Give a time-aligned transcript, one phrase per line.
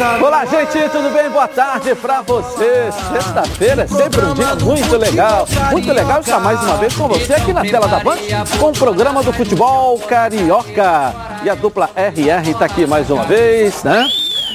[0.00, 1.28] Olá, gente, tudo bem?
[1.28, 2.88] Boa tarde pra você.
[3.12, 5.44] Sexta-feira é sempre um dia muito legal.
[5.72, 8.16] Muito legal estar mais uma vez com você aqui na tela da Band
[8.60, 11.12] com o programa do futebol carioca.
[11.42, 14.06] E a dupla RR tá aqui mais uma vez, né?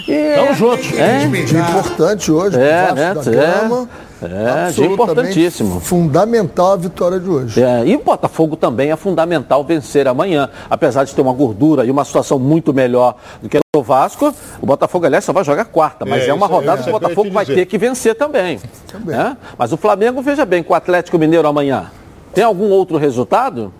[0.07, 0.93] E, Tamo juntos.
[0.97, 2.55] É, dia importante hoje.
[2.57, 3.13] É, né?
[3.13, 4.02] É.
[4.21, 5.79] É, importantíssimo.
[5.79, 7.61] Fundamental a vitória de hoje.
[7.61, 10.49] É, e o Botafogo também é fundamental vencer amanhã.
[10.69, 14.65] Apesar de ter uma gordura e uma situação muito melhor do que o Vasco, o
[14.65, 17.31] Botafogo, aliás, só vai jogar quarta, mas é, é uma rodada é, que o Botafogo
[17.31, 18.59] vai ter que vencer também.
[18.87, 19.19] também.
[19.19, 19.35] É?
[19.57, 21.91] Mas o Flamengo, veja bem, com o Atlético Mineiro amanhã.
[22.33, 23.73] Tem algum outro resultado?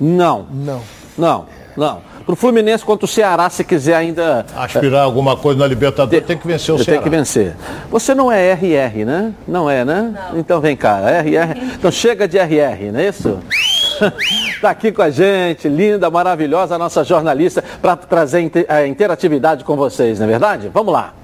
[0.00, 0.46] Não.
[0.50, 0.82] Não.
[1.16, 1.46] Não,
[1.76, 2.00] não.
[2.26, 4.44] Para o Fluminense contra o Ceará, se quiser ainda.
[4.56, 7.00] Aspirar alguma coisa na Libertadores, tem que vencer o Ceará.
[7.00, 7.54] Tem que vencer.
[7.88, 9.32] Você não é RR, né?
[9.46, 10.12] Não é, né?
[10.12, 10.40] Não.
[10.40, 11.56] Então vem cá, RR.
[11.78, 13.38] Então chega de RR, não é isso?
[14.52, 19.76] Está aqui com a gente, linda, maravilhosa, a nossa jornalista, para trazer a interatividade com
[19.76, 20.68] vocês, não é verdade?
[20.74, 21.14] Vamos lá.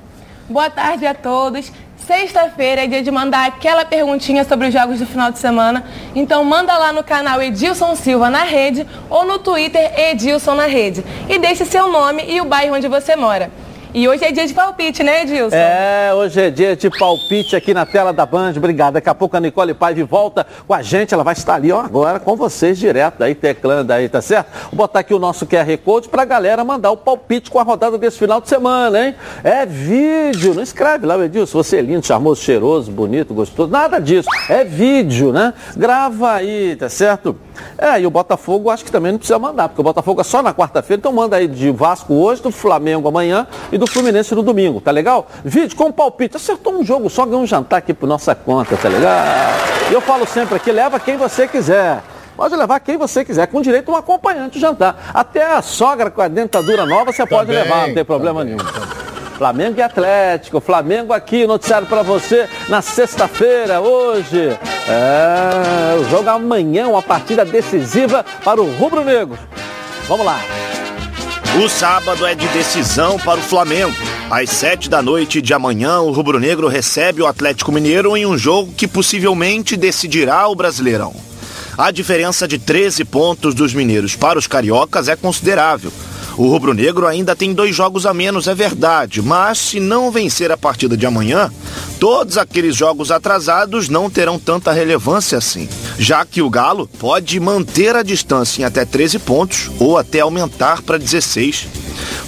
[0.48, 1.72] Boa tarde a todos.
[1.96, 5.84] Sexta-feira é dia de mandar aquela perguntinha sobre os jogos do final de semana.
[6.16, 11.04] Então manda lá no canal Edilson Silva na rede ou no Twitter Edilson na rede.
[11.28, 13.52] E deixe seu nome e o bairro onde você mora.
[13.94, 15.54] E hoje é dia de palpite, né, Edilson?
[15.54, 18.54] É, hoje é dia de palpite aqui na tela da Band.
[18.56, 18.94] Obrigado.
[18.94, 21.12] Daqui a pouco a Nicole Paiva volta com a gente.
[21.12, 24.50] Ela vai estar ali ó, agora com vocês direto aí, teclando aí, tá certo?
[24.70, 27.98] Vou botar aqui o nosso QR Code pra galera mandar o palpite com a rodada
[27.98, 29.14] desse final de semana, hein?
[29.44, 30.54] É vídeo.
[30.54, 31.62] Não escreve lá, Edilson.
[31.62, 33.70] Você é lindo, charmoso, cheiroso, bonito, gostoso.
[33.70, 34.28] Nada disso.
[34.48, 35.52] É vídeo, né?
[35.76, 37.36] Grava aí, tá certo?
[37.76, 40.42] É, e o Botafogo acho que também não precisa mandar, porque o Botafogo é só
[40.42, 44.44] na quarta-feira, então manda aí de Vasco hoje, do Flamengo amanhã e do Fluminense no
[44.44, 45.26] domingo, tá legal?
[45.44, 48.88] Vídeo com palpite, acertou um jogo só, ganhou um jantar aqui por nossa conta, tá
[48.88, 49.24] legal?
[49.90, 52.00] E eu falo sempre aqui, leva quem você quiser.
[52.36, 55.10] Pode levar quem você quiser, com direito a um acompanhante jantar.
[55.12, 58.58] Até a sogra com a dentadura nova você pode levar, não tem problema nenhum.
[59.36, 60.60] Flamengo e Atlético.
[60.60, 64.56] Flamengo aqui, noticiário para você na sexta-feira, hoje.
[64.88, 69.36] É, o jogo amanhã, uma partida decisiva para o Rubro Negro.
[70.06, 70.38] Vamos lá.
[71.54, 73.94] O sábado é de decisão para o Flamengo.
[74.30, 78.38] Às sete da noite de amanhã, o Rubro Negro recebe o Atlético Mineiro em um
[78.38, 81.14] jogo que possivelmente decidirá o Brasileirão.
[81.76, 85.92] A diferença de 13 pontos dos mineiros para os cariocas é considerável.
[86.36, 90.56] O rubro-negro ainda tem dois jogos a menos, é verdade, mas se não vencer a
[90.56, 91.52] partida de amanhã,
[92.00, 97.94] todos aqueles jogos atrasados não terão tanta relevância assim, já que o Galo pode manter
[97.94, 101.68] a distância em até 13 pontos ou até aumentar para 16.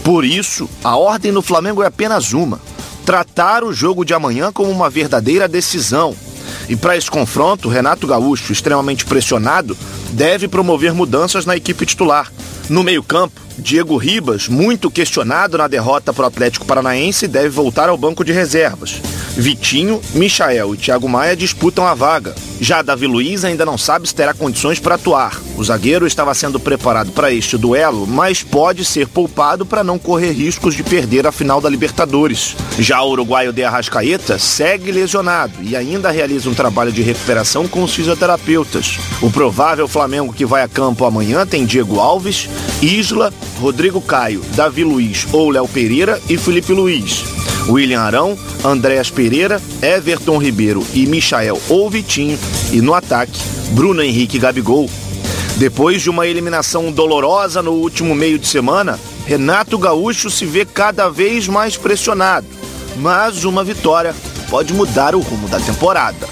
[0.02, 2.60] Por isso, a ordem no Flamengo é apenas uma:
[3.06, 6.14] tratar o jogo de amanhã como uma verdadeira decisão.
[6.68, 9.76] E para esse confronto, Renato Gaúcho, extremamente pressionado,
[10.10, 12.30] deve promover mudanças na equipe titular.
[12.68, 17.96] No meio-campo, Diego Ribas, muito questionado na derrota para o Atlético Paranaense, deve voltar ao
[17.96, 19.00] banco de reservas.
[19.36, 22.34] Vitinho, Michael e Thiago Maia disputam a vaga.
[22.60, 25.40] Já Davi Luiz ainda não sabe se terá condições para atuar.
[25.56, 30.32] O zagueiro estava sendo preparado para este duelo, mas pode ser poupado para não correr
[30.32, 32.56] riscos de perder a final da Libertadores.
[32.78, 37.82] Já o uruguaio de Arrascaeta segue lesionado e ainda realiza um trabalho de recuperação com
[37.82, 38.98] os fisioterapeutas.
[39.20, 42.48] O provável Flamengo que vai a campo amanhã tem Diego Alves,
[42.80, 43.32] Isla,
[43.64, 47.24] Rodrigo Caio, Davi Luiz ou Léo Pereira e Felipe Luiz.
[47.66, 52.38] William Arão, Andréas Pereira, Everton Ribeiro e Michael ou Vitinho.
[52.70, 54.86] E no ataque, Bruno Henrique Gabigol.
[55.56, 61.08] Depois de uma eliminação dolorosa no último meio de semana, Renato Gaúcho se vê cada
[61.08, 62.46] vez mais pressionado.
[62.98, 64.14] Mas uma vitória
[64.50, 66.28] pode mudar o rumo da temporada.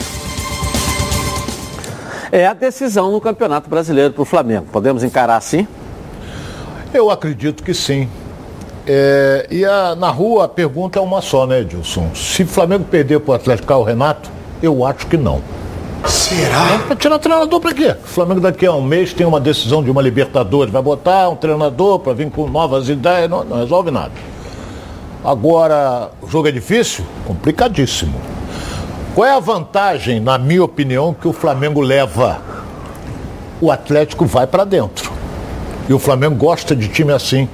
[2.30, 4.66] É a decisão no Campeonato Brasileiro para o Flamengo.
[4.70, 5.66] Podemos encarar assim?
[6.92, 8.08] Eu acredito que sim.
[8.86, 12.10] É, e a, na rua a pergunta é uma só, né, Edilson?
[12.14, 14.30] Se o Flamengo perder para o Atlético Carlos Renato,
[14.62, 15.40] eu acho que não.
[16.06, 16.80] Será?
[16.86, 17.96] Para tirar treinador para quê?
[18.02, 21.36] O Flamengo daqui a um mês tem uma decisão de uma Libertadores, vai botar um
[21.36, 24.12] treinador para vir com novas ideias, não, não resolve nada.
[25.24, 27.04] Agora, o jogo é difícil?
[27.24, 28.20] Complicadíssimo.
[29.14, 32.40] Qual é a vantagem, na minha opinião, que o Flamengo leva?
[33.60, 35.11] O Atlético vai para dentro.
[35.88, 37.48] E o Flamengo gosta de time assim.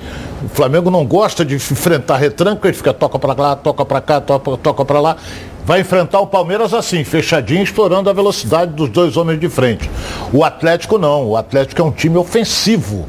[0.44, 4.20] O Flamengo não gosta de enfrentar retranca, ele fica toca para lá, toca para cá,
[4.20, 5.16] toca, toca para lá.
[5.64, 9.90] Vai enfrentar o Palmeiras assim, fechadinho, estourando a velocidade dos dois homens de frente.
[10.32, 13.06] O Atlético não, o Atlético é um time ofensivo.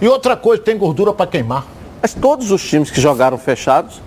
[0.00, 1.64] E outra coisa, tem gordura para queimar.
[2.02, 4.02] Mas todos os times que jogaram fechados,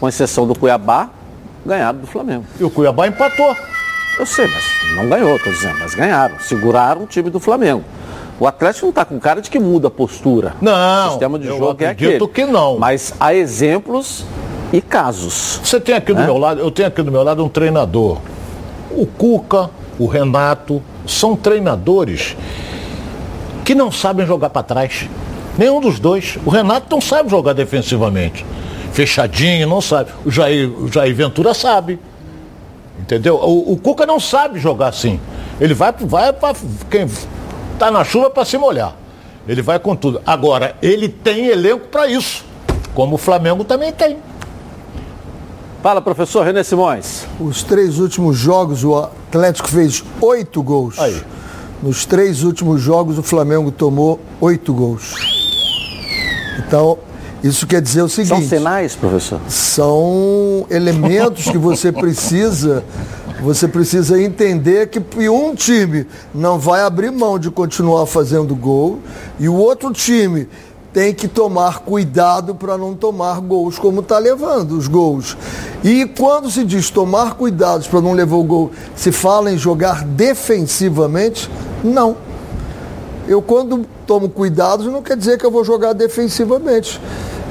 [0.00, 1.08] com exceção do Cuiabá,
[1.64, 2.44] ganharam do Flamengo.
[2.58, 3.56] E o Cuiabá empatou.
[4.18, 4.64] Eu sei, mas
[4.96, 6.38] não ganhou, estou dizendo, mas ganharam.
[6.40, 7.84] Seguraram o time do Flamengo.
[8.38, 10.54] O Atlético não está com cara de que muda a postura.
[10.60, 11.06] Não.
[11.06, 12.26] O sistema de jogo é aquele.
[12.28, 12.78] que não.
[12.78, 14.24] Mas há exemplos
[14.72, 15.60] e casos.
[15.64, 16.24] Você tem aqui do É?
[16.24, 18.18] meu lado, eu tenho aqui do meu lado um treinador.
[18.90, 22.36] O Cuca, o Renato, são treinadores
[23.64, 25.08] que não sabem jogar para trás.
[25.56, 26.38] Nenhum dos dois.
[26.44, 28.44] O Renato não sabe jogar defensivamente.
[28.92, 30.10] Fechadinho, não sabe.
[30.24, 31.98] O Jair, o Jair Ventura sabe.
[33.00, 33.36] Entendeu?
[33.36, 35.18] O, o Cuca não sabe jogar assim.
[35.60, 36.54] Ele vai, vai para
[36.90, 37.06] quem
[37.78, 38.94] tá na chuva para se molhar.
[39.46, 40.20] Ele vai com tudo.
[40.26, 42.44] Agora, ele tem elenco para isso.
[42.94, 44.18] Como o Flamengo também tem.
[45.82, 47.26] Fala, professor René Simões.
[47.38, 50.98] Os três últimos jogos, o Atlético fez oito gols.
[50.98, 51.22] Aí.
[51.82, 55.14] Nos três últimos jogos, o Flamengo tomou oito gols.
[56.58, 56.98] Então,
[57.44, 58.48] isso quer dizer o seguinte.
[58.48, 59.40] São sinais, professor?
[59.46, 62.82] são elementos que você precisa
[63.40, 68.98] você precisa entender que um time não vai abrir mão de continuar fazendo gol
[69.38, 70.48] e o outro time
[70.92, 75.36] tem que tomar cuidado para não tomar gols como está levando os gols.
[75.84, 80.04] E quando se diz tomar cuidados para não levar o gol, se fala em jogar
[80.04, 81.50] defensivamente?
[81.84, 82.16] Não.
[83.28, 86.98] Eu, quando tomo cuidados, não quer dizer que eu vou jogar defensivamente.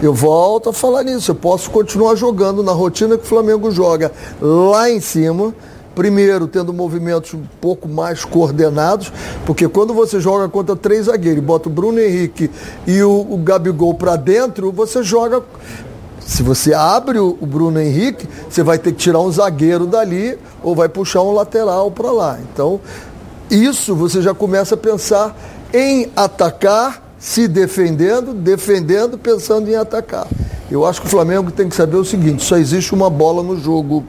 [0.01, 1.29] Eu volto a falar nisso.
[1.29, 4.11] Eu posso continuar jogando na rotina que o Flamengo joga
[4.41, 5.53] lá em cima.
[5.95, 9.11] Primeiro, tendo movimentos um pouco mais coordenados,
[9.45, 12.51] porque quando você joga contra três zagueiros, bota o Bruno Henrique
[12.85, 15.41] e o, o Gabigol para dentro, você joga
[16.19, 20.37] se você abre o o Bruno Henrique, você vai ter que tirar um zagueiro dali
[20.63, 22.39] ou vai puxar um lateral para lá.
[22.51, 22.79] Então,
[23.49, 25.37] isso você já começa a pensar
[25.73, 30.27] em atacar, se defendendo, defendendo, pensando em atacar.
[30.69, 33.59] Eu acho que o Flamengo tem que saber o seguinte: só existe uma bola no
[33.59, 34.03] jogo.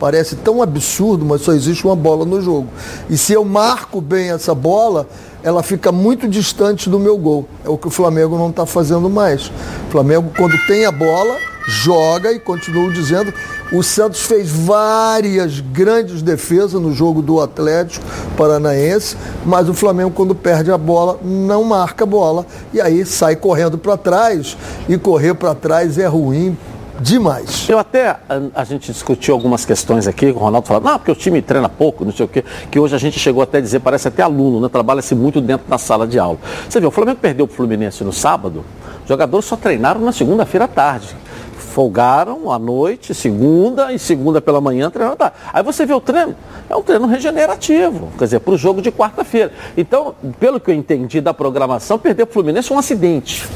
[0.00, 2.68] Parece tão absurdo, mas só existe uma bola no jogo.
[3.10, 5.06] E se eu marco bem essa bola,
[5.42, 7.46] ela fica muito distante do meu gol.
[7.62, 9.48] É o que o Flamengo não está fazendo mais.
[9.88, 11.36] O Flamengo, quando tem a bola,
[11.68, 13.30] joga e continuo dizendo,
[13.70, 18.04] o Santos fez várias grandes defesas no jogo do Atlético
[18.38, 22.46] Paranaense, mas o Flamengo, quando perde a bola, não marca a bola.
[22.72, 24.56] E aí sai correndo para trás.
[24.88, 26.56] E correr para trás é ruim
[27.00, 27.68] demais.
[27.68, 28.18] Eu até, a,
[28.54, 32.04] a gente discutiu algumas questões aqui, o Ronaldo falava, não, porque o time treina pouco,
[32.04, 34.60] não sei o quê, que hoje a gente chegou até a dizer, parece até aluno,
[34.60, 34.68] né?
[34.68, 36.38] Trabalha-se muito dentro da sala de aula.
[36.68, 38.64] Você viu, o Flamengo perdeu o Fluminense no sábado,
[39.02, 41.16] os jogadores só treinaram na segunda-feira à tarde.
[41.56, 45.36] Folgaram à noite, segunda e segunda pela manhã treinaram tarde.
[45.52, 46.34] Aí você vê o treino,
[46.68, 49.52] é um treino regenerativo, quer dizer, para o jogo de quarta-feira.
[49.76, 53.48] Então, pelo que eu entendi da programação, perder o Fluminense foi um acidente.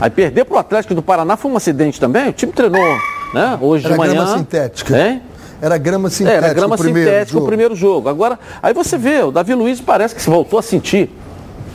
[0.00, 2.28] Aí perder para o Atlético do Paraná foi um acidente também.
[2.28, 2.80] O time treinou,
[3.34, 3.58] né?
[3.60, 4.12] Hoje Era de manhã.
[4.14, 4.98] grama sintética.
[4.98, 5.22] Hein?
[5.60, 6.44] Era grama sintética.
[6.46, 7.44] Era grama o primeiro sintética jogo.
[7.44, 8.08] o primeiro jogo.
[8.08, 11.10] Agora, aí você vê, o Davi Luiz parece que se voltou a sentir.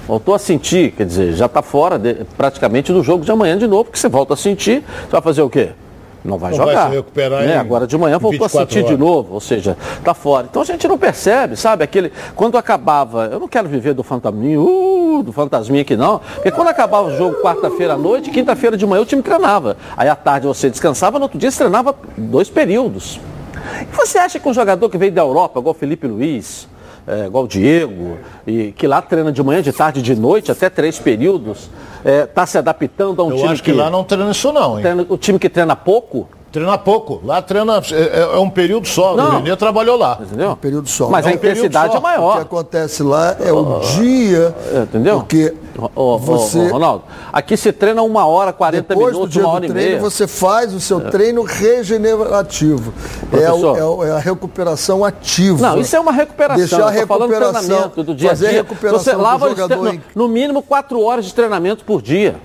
[0.07, 3.67] Voltou a sentir, quer dizer, já está fora de- praticamente do jogo de amanhã de
[3.67, 5.69] novo, porque você volta a sentir, você vai fazer o quê?
[6.23, 6.89] Não vai Não vai jogar.
[6.89, 7.57] se recuperar né?
[7.57, 8.99] Agora de manhã voltou a 24 sentir de horas.
[8.99, 10.47] novo, ou seja, está fora.
[10.49, 11.83] Então a gente não percebe, sabe?
[11.83, 12.11] Aquele.
[12.35, 16.69] Quando acabava, eu não quero viver do fantasminha, uh, do fantasminha aqui não, porque quando
[16.69, 19.75] acabava o jogo quarta-feira à noite, quinta-feira de manhã o time treinava.
[19.97, 23.19] Aí à tarde você descansava, no outro dia você treinava dois períodos.
[23.81, 26.67] E você acha que um jogador que veio da Europa, igual o Felipe Luiz,
[27.07, 28.17] é, igual o Diego,
[28.47, 31.69] e que lá treina de manhã, de tarde, de noite, até três períodos,
[32.05, 34.81] está se adaptando a um Eu time acho que lá não treina isso não, hein?
[34.83, 37.19] treina- o time que treina pouco, Treina pouco.
[37.25, 37.81] Lá treina.
[37.91, 39.15] É, é um período só.
[39.15, 39.25] Não.
[39.27, 40.19] O Renê trabalhou lá.
[40.21, 40.55] entendeu?
[40.55, 41.09] período só.
[41.09, 41.95] Mas É a um período intensidade só.
[41.95, 42.41] é O que maior.
[42.41, 44.55] acontece lá é o dia.
[44.83, 45.17] Entendeu?
[45.17, 45.51] Porque
[45.95, 46.59] ô, você.
[46.59, 49.65] ô, Ronaldo, aqui se treina uma hora, 40 Depois do minutos, dia uma do hora
[49.65, 49.99] e treino, meia.
[49.99, 52.93] você faz o seu treino regenerativo.
[53.31, 53.77] É, o- Professor.
[53.77, 55.59] é o- é a recuperação ativa.
[55.69, 56.57] Não, isso é uma recuperação.
[56.57, 58.61] Deixar a do recuperação, treinamento do dia a fazer a dia.
[58.61, 62.35] recuperação Você do lava jogador no, em- no mínimo quatro horas de treinamento por dia.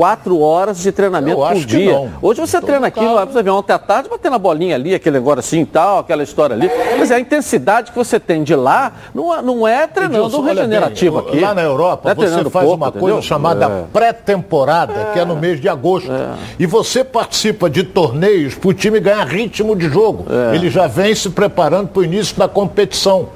[0.00, 2.10] Quatro horas de treinamento por dia.
[2.22, 3.26] Hoje você Todo treina aqui, caso.
[3.34, 6.22] você vê ontem à tarde, batendo a bolinha ali, aquele negócio assim e tal, aquela
[6.22, 6.70] história ali.
[6.98, 10.40] Mas é a intensidade que você tem de lá não, é- não é treinando Edilson,
[10.42, 11.40] regenerativo bem, aqui.
[11.40, 13.08] Lá na Europa, é você faz uma entendeu?
[13.10, 13.84] coisa chamada É.
[13.92, 16.10] pré-temporada, que é no mês de agosto.
[16.58, 20.24] E você participa de torneios para o time ganhar ritmo de jogo.
[20.30, 20.54] É.
[20.56, 23.28] Ele já vem se preparando para o início da competição.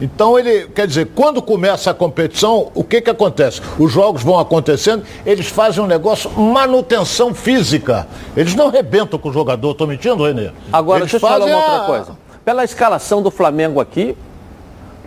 [0.00, 3.60] Então ele, quer dizer, quando começa a competição, o que que acontece?
[3.78, 8.06] Os jogos vão acontecendo, eles fazem um negócio manutenção física.
[8.36, 10.50] Eles não rebentam com o jogador, estou mentindo, Renê?
[10.72, 12.18] Agora, eles deixa eu te falar fazem uma outra a- coisa.
[12.44, 14.16] Pela escalação do Flamengo aqui,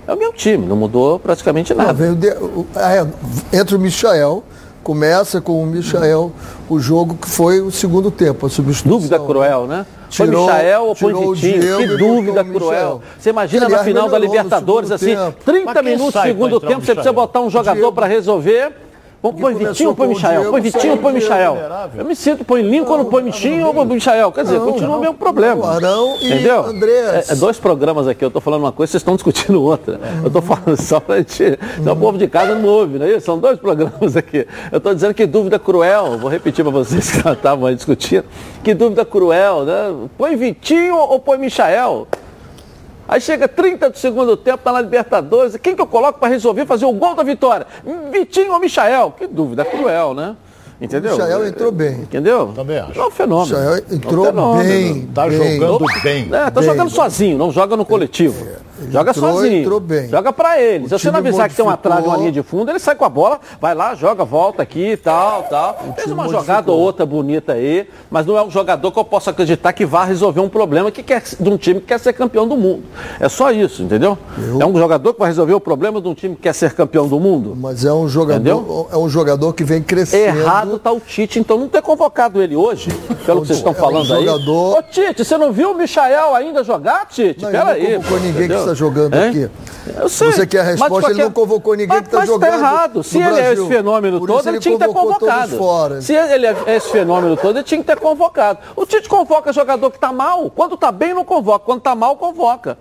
[0.08, 1.94] é o meu time, não mudou praticamente nada.
[1.94, 4.44] veio de- o- é, entra o Michael,
[4.84, 6.32] começa com o Michael
[6.70, 8.92] o jogo que foi o segundo tempo, a substituição.
[9.00, 9.86] Dúvida cruel, né?
[10.12, 11.60] Foi Tirou- Michael ou foi tirou o Vitinho?
[11.62, 12.60] Diego Que dúvida cruel.
[12.70, 13.02] Michael.
[13.18, 15.36] Você imagina Que, na aliás, final da Libertadores, assim, tempo.
[15.44, 17.14] 30 Mas quem minutos sai segundo tempo, você precisa Michael?
[17.14, 18.74] botar um jogador para resolver.
[19.24, 20.52] Vamos põe Vitinho, põe Michael.
[20.52, 21.58] Põe Vitinho, põe Michael.
[21.96, 24.34] Eu me sinto, põe Lincoln, põe Michinho ou põe Michael.
[24.34, 25.66] Quer dizer, continua o mesmo problema.
[25.76, 26.66] Arão e Entendeu?
[26.66, 27.30] Andrés.
[27.30, 29.98] É, é dois programas aqui, eu tô falando uma coisa, vocês estão discutindo outra.
[30.22, 31.58] Eu tô falando só pra gente.
[31.90, 33.26] O povo de casa não ouve, não é isso?
[33.26, 34.46] São dois programas aqui.
[34.70, 38.26] Eu tô dizendo que dúvida cruel, vou repetir pra vocês que estavam aí discutindo.
[38.62, 39.96] Que dúvida cruel, né?
[40.18, 42.08] Põe Vitinho ou põe Michael?
[43.08, 45.58] Aí chega 30 do segundo tempo, tá na Libertadores.
[45.58, 47.68] Quem que eu coloco para resolver fazer o gol da vitória?
[48.12, 49.14] Vitinho ou Michael?
[49.18, 50.36] Que dúvida cruel, né?
[50.84, 51.14] Entendeu?
[51.14, 51.92] Michael entrou bem.
[52.02, 52.52] Entendeu?
[52.54, 53.00] Também acho.
[53.00, 53.58] É um fenômeno.
[53.58, 54.64] Michael entrou É um fenômeno.
[54.70, 55.02] bem.
[55.14, 55.38] Tá bem.
[55.60, 56.30] jogando bem.
[56.32, 56.96] É, tá Bem, jogando bem.
[56.96, 58.46] sozinho, não joga no coletivo.
[58.92, 59.62] Joga entrou, sozinho.
[59.62, 60.10] entrou bem.
[60.10, 60.90] Joga pra ele.
[60.90, 61.92] Se O você não avisar que tem uma modificou.
[61.94, 64.92] trave, uma linha de fundo, ele sai com a bola, vai lá, joga, volta aqui
[64.92, 65.78] e tal, tal.
[65.96, 66.42] Fez uma modificou.
[66.42, 69.86] jogada ou outra bonita aí, mas não é um jogador que eu posso acreditar que
[69.86, 72.84] vá resolver um problema que quer, de um time que quer ser campeão do mundo.
[73.22, 74.18] É só isso, entendeu?
[74.60, 77.08] É um jogador que vai resolver o problema de um time que quer ser campeão
[77.08, 77.56] do mundo.
[77.56, 78.90] Mas é um jogador, Entendeu?
[78.92, 80.40] é um jogador que vem crescendo.
[80.40, 82.90] Errado tá o Tite, então não ter convocado ele hoje,
[83.26, 84.26] pelo que vocês estão É um falando aí.
[84.26, 87.42] jogador- Ô Tite, você não viu o Michael ainda jogar, Tite?
[87.42, 87.94] Não, ele não Peraí.
[87.96, 88.60] convocou ninguém que entendeu?
[88.60, 89.30] está jogando Hein?
[89.30, 89.50] aqui.
[89.98, 90.32] Eu sei.
[90.32, 92.58] Você quer a mas resposta, ele não convocou ninguém mas, que tá mas jogando Tá
[92.58, 93.04] errado.
[93.04, 95.58] Se ele é esse fenômeno Por todo, ele, tinha que ter convocado.
[95.58, 96.02] fora.
[96.02, 98.60] Se ele é esse fenômeno todo, ele tinha que ter convocado.
[98.76, 100.50] O Tite convoca jogador que tá mal.
[100.50, 101.66] Quando tá bem, não convoca.
[101.66, 102.78] Quando tá mal, convoca.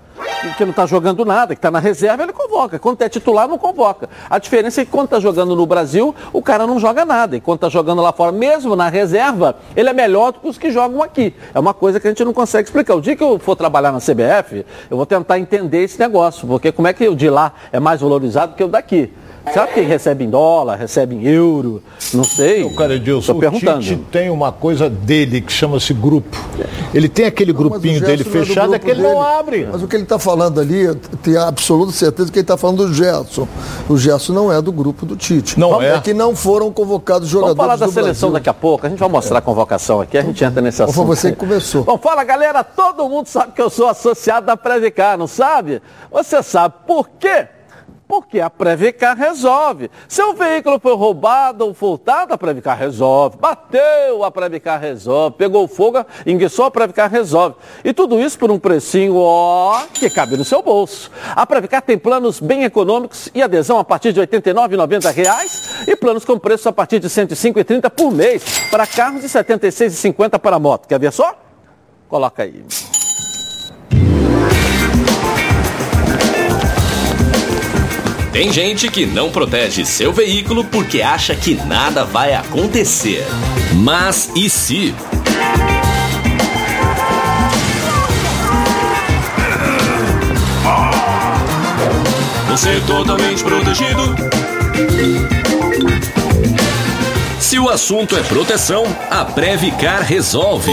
[0.56, 2.78] Que não tá jogando nada, que tá na reserva, ele convoca.
[2.78, 4.08] Quando é titular, não convoca.
[4.28, 7.36] A diferença é que quando tá jogando no Brasil, o cara não joga nada.
[7.36, 10.58] E quando tá jogando lá fora, mesmo na reserva, ele é melhor do que os
[10.58, 11.32] que jogam aqui.
[11.54, 12.96] É uma coisa que a gente não consegue explicar.
[12.96, 16.46] O dia que eu for trabalhar na CBF, eu vou tentar entender esse negócio.
[16.48, 19.12] Porque como é que o de lá é mais valorizado que o daqui?
[19.52, 21.82] Sabe quem recebe em dólar, recebe em euro?
[22.14, 22.62] Não sei.
[22.64, 23.80] O cara Edilson, Estou o perguntando.
[23.82, 26.36] Tite tem uma coisa dele que chama-se grupo.
[26.94, 29.10] Ele tem aquele o grupinho dele não é do fechado, é grupo que ele não
[29.10, 29.20] dele.
[29.38, 29.68] abre.
[29.72, 32.86] Mas o que ele está falando ali, eu tenho absoluta certeza que ele está falando
[32.86, 33.46] do Gerson.
[33.88, 35.58] O Gerson não é do grupo do Tite.
[35.58, 36.00] Não é?
[36.00, 38.32] que não foram convocados Vamos jogadores falar da do seleção Brasil.
[38.32, 38.86] daqui a pouco.
[38.86, 41.06] A gente vai mostrar a convocação aqui, a gente entra nesse Foi assunto.
[41.06, 41.84] você que começou.
[41.84, 45.82] Bom, fala galera, todo mundo sabe que eu sou associado da Previcar, não sabe?
[46.10, 47.46] Você sabe por quê?
[48.12, 49.90] Porque a Previcar resolve.
[50.06, 53.38] Seu veículo foi roubado ou furtado, a Previcar resolve.
[53.38, 55.34] Bateu, a Previcar resolve.
[55.38, 57.56] Pegou fogo, enguiçou, a Previcar resolve.
[57.82, 61.10] E tudo isso por um precinho, ó, que cabe no seu bolso.
[61.34, 66.22] A Previcar tem planos bem econômicos e adesão a partir de 89,90 reais e planos
[66.22, 70.58] com preço a partir de R$ 105,30 por mês para carros e R$ 76,50 para
[70.58, 70.86] moto.
[70.86, 71.34] Quer ver só?
[72.10, 72.62] Coloca aí.
[78.32, 83.26] Tem gente que não protege seu veículo porque acha que nada vai acontecer.
[83.74, 84.94] Mas e se?
[92.48, 94.16] Você é totalmente protegido.
[97.38, 100.72] Se o assunto é proteção, a Previcar resolve.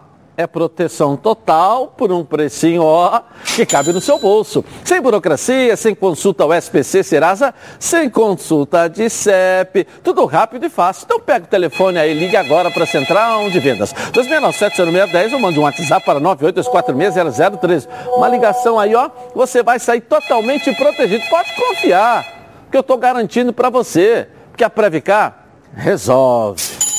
[0.37, 3.21] é proteção total por um precinho ó,
[3.55, 4.63] que cabe no seu bolso.
[4.83, 11.05] Sem burocracia, sem consulta ao SPC Serasa, sem consulta de CEP, tudo rápido e fácil.
[11.05, 13.93] Então pega o telefone aí, ligue agora para a Central de Vendas.
[13.93, 17.87] 2697-0610 ou mande um WhatsApp para 982460013.
[18.15, 21.23] Uma ligação aí ó, você vai sair totalmente protegido.
[21.29, 22.25] Pode confiar,
[22.69, 26.90] que eu estou garantindo para você, porque a Previcar resolve.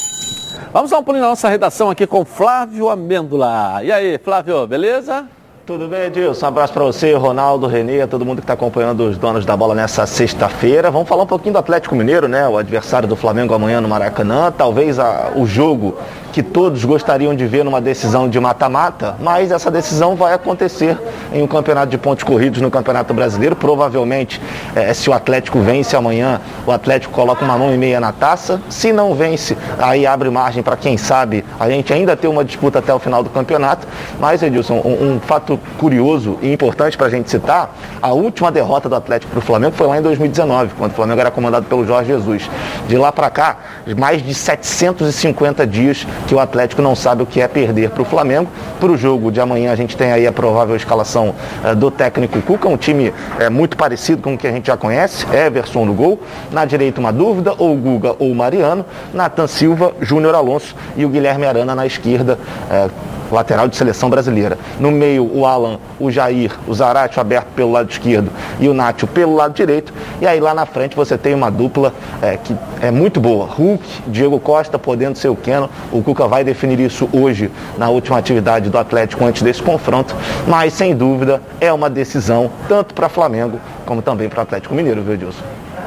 [0.73, 3.81] Vamos dar um pulinho na nossa redação aqui com Flávio Amêndola.
[3.85, 5.27] E aí, Flávio, beleza?
[5.67, 6.47] Tudo bem, Edilson?
[6.47, 9.75] Um abraço para você, Ronaldo, Renê, todo mundo que está acompanhando os donos da bola
[9.75, 10.91] nessa sexta-feira.
[10.91, 12.49] Vamos falar um pouquinho do Atlético Mineiro, né?
[12.49, 14.51] O adversário do Flamengo amanhã no Maracanã.
[14.51, 15.97] Talvez a- o jogo
[16.33, 20.99] que todos gostariam de ver numa decisão de mata-mata, mas essa decisão vai acontecer
[21.33, 23.55] em um campeonato de pontos corridos no Campeonato Brasileiro.
[23.55, 24.41] Provavelmente,
[24.75, 28.61] eh, se o Atlético vence amanhã, o Atlético coloca uma mão e meia na taça.
[28.71, 32.79] Se não vence, aí abre margem para quem sabe a gente ainda ter uma disputa
[32.79, 33.87] até o final do campeonato.
[34.19, 38.89] Mas, Edilson, um, um fato curioso e importante para a gente citar, a última derrota
[38.89, 41.87] do Atlético para o Flamengo foi lá em 2019, quando o Flamengo era comandado pelo
[41.87, 42.49] Jorge Jesus.
[42.89, 43.57] De lá para cá,
[43.99, 48.05] mais de 750 dias que o Atlético não sabe o que é perder para o
[48.05, 48.49] Flamengo.
[48.79, 52.41] Para o jogo de amanhã a gente tem aí a provável escalação eh, do técnico
[52.43, 55.95] Cuca, um time eh, muito parecido com o que a gente já conhece, Everson no
[55.95, 61.09] gol, na direita uma dúvida, ou Guga ou Mariano, Natan Silva, Júnior Alonso e o
[61.09, 62.39] Guilherme Arana na esquerda.
[62.71, 62.89] eh,
[63.35, 64.59] lateral de seleção brasileira.
[64.79, 69.07] No meio, o Alan, o Jair, o Zarate aberto pelo lado esquerdo e o Nátio
[69.07, 69.93] pelo lado direito.
[70.21, 73.47] E aí lá na frente você tem uma dupla é, que é muito boa.
[73.47, 75.69] Hulk, Diego Costa podendo ser o Keno.
[75.91, 80.15] O Cuca vai definir isso hoje na última atividade do Atlético antes desse confronto.
[80.47, 85.03] Mas sem dúvida é uma decisão tanto para Flamengo como também para o Atlético Mineiro,
[85.03, 85.43] viu, Edilson?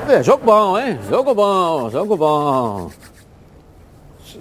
[0.07, 0.99] É, jogo bom, hein?
[1.09, 2.89] Jogo bom, jogo bom.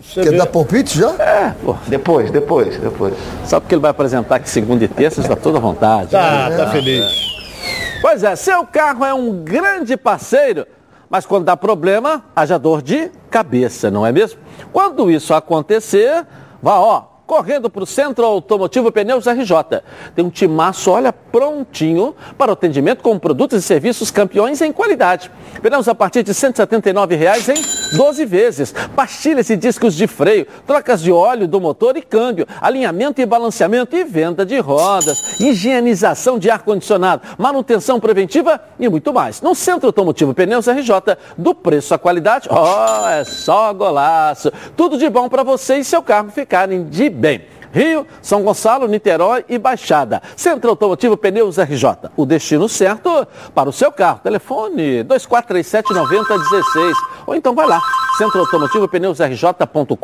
[0.03, 0.37] Você Quer vê...
[0.37, 1.11] dar palpite já?
[1.19, 1.77] É, pô.
[1.87, 3.15] Depois, depois, depois.
[3.45, 6.11] Só porque ele vai apresentar que segunda e terça está toda à vontade.
[6.11, 6.57] Tá, né?
[6.57, 7.05] tá feliz.
[7.05, 8.01] É.
[8.01, 10.67] Pois é, seu carro é um grande parceiro,
[11.09, 14.39] mas quando dá problema, haja dor de cabeça, não é mesmo?
[14.73, 16.27] Quando isso acontecer,
[16.63, 19.83] vá, ó, correndo para o Centro Automotivo Pneus RJ.
[20.15, 25.31] Tem um timaço, olha, prontinho para o atendimento com produtos e serviços campeões em qualidade.
[25.63, 28.75] Pneus a partir de 179 reais em 12 vezes.
[28.95, 33.97] Pastilhas e discos de freio, trocas de óleo do motor e câmbio, alinhamento e balanceamento
[33.97, 39.41] e venda de rodas, higienização de ar-condicionado, manutenção preventiva e muito mais.
[39.41, 44.53] No Centro Automotivo Pneus RJ, do preço à qualidade, ó, oh, é só golaço.
[44.77, 47.41] Tudo de bom para você e seu carro ficarem de bem.
[47.73, 50.23] Rio, São Gonçalo, Niterói e Baixada.
[50.37, 52.11] Centro Automotivo Pneus RJ.
[52.17, 54.21] O destino certo para o seu carro.
[54.23, 56.93] Telefone 2437-9016.
[57.27, 57.81] Ou então vai lá,
[58.19, 59.95] Centro Automotivo Pneus RJ.com.br.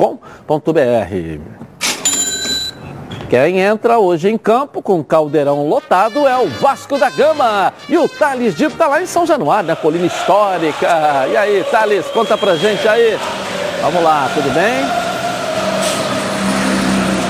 [3.29, 7.73] Quem entra hoje em campo com caldeirão lotado é o Vasco da Gama.
[7.89, 10.89] E o Thales Dito está lá em São Januário, na colina histórica.
[11.31, 13.17] E aí, Thales, conta pra gente aí.
[13.83, 15.00] Vamos lá, tudo bem?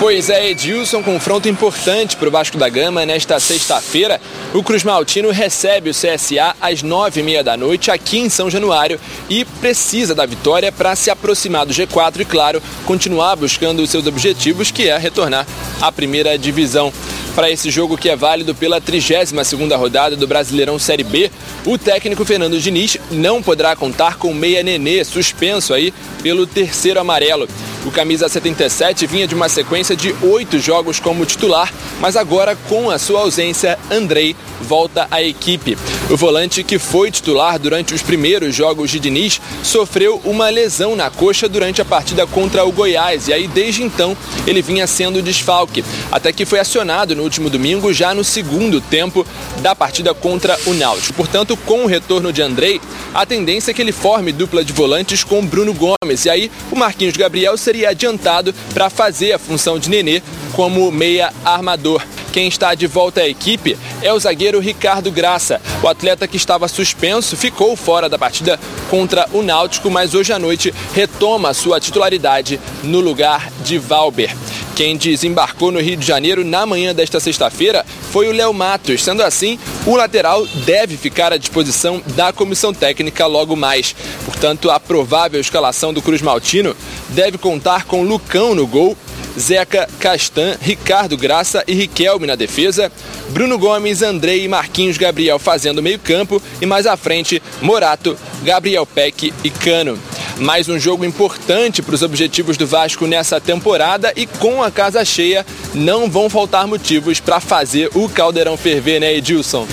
[0.00, 4.19] Pois é, Edilson, confronto importante para o Vasco da Gama nesta sexta-feira.
[4.54, 8.49] O Cruz Maltino recebe o CSA às nove e meia da noite aqui em São
[8.49, 13.90] Januário e precisa da vitória para se aproximar do G4 e, claro, continuar buscando os
[13.90, 15.47] seus objetivos, que é retornar
[15.83, 16.90] à primeira divisão.
[17.35, 21.30] Para esse jogo que é válido pela 32ª rodada do Brasileirão Série B,
[21.67, 27.47] o técnico Fernando Diniz não poderá contar com meia Nenê, suspenso aí pelo terceiro amarelo.
[27.84, 32.90] O camisa 77 vinha de uma sequência de oito jogos como titular, mas agora, com
[32.90, 35.78] a sua ausência, Andrei volta à equipe.
[36.10, 41.08] O volante, que foi titular durante os primeiros jogos de Diniz, sofreu uma lesão na
[41.08, 44.16] coxa durante a partida contra o Goiás e aí, desde então,
[44.47, 49.26] ele vinha sendo desfalque, até que foi acionado no último domingo, já no segundo tempo
[49.62, 51.14] da partida contra o Náutico.
[51.14, 52.80] Portanto, com o retorno de Andrei,
[53.14, 56.25] a tendência é que ele forme dupla de volantes com Bruno Gomes.
[56.25, 61.33] E aí, o Marquinhos Gabriel seria adiantado para fazer a função de Nenê como meia
[61.45, 62.02] armador.
[62.33, 65.61] Quem está de volta à equipe é o zagueiro Ricardo Graça.
[65.83, 70.39] O atleta que estava suspenso ficou fora da partida contra o Náutico, mas hoje à
[70.39, 74.35] noite retoma sua titularidade no lugar de Valber.
[74.80, 79.04] Quem desembarcou no Rio de Janeiro na manhã desta sexta-feira foi o Léo Matos.
[79.04, 83.95] Sendo assim, o lateral deve ficar à disposição da comissão técnica logo mais.
[84.25, 86.75] Portanto, a provável escalação do Cruz Maltino
[87.10, 88.97] deve contar com Lucão no gol
[89.38, 92.90] Zeca, Castan, Ricardo Graça e Riquelme na defesa,
[93.28, 98.86] Bruno Gomes, Andrei e Marquinhos Gabriel fazendo meio campo e mais à frente Morato, Gabriel
[98.86, 99.99] Peck e Cano.
[100.40, 105.04] Mais um jogo importante para os objetivos do Vasco nessa temporada e com a casa
[105.04, 109.68] cheia não vão faltar motivos para fazer o caldeirão ferver, né, Edilson?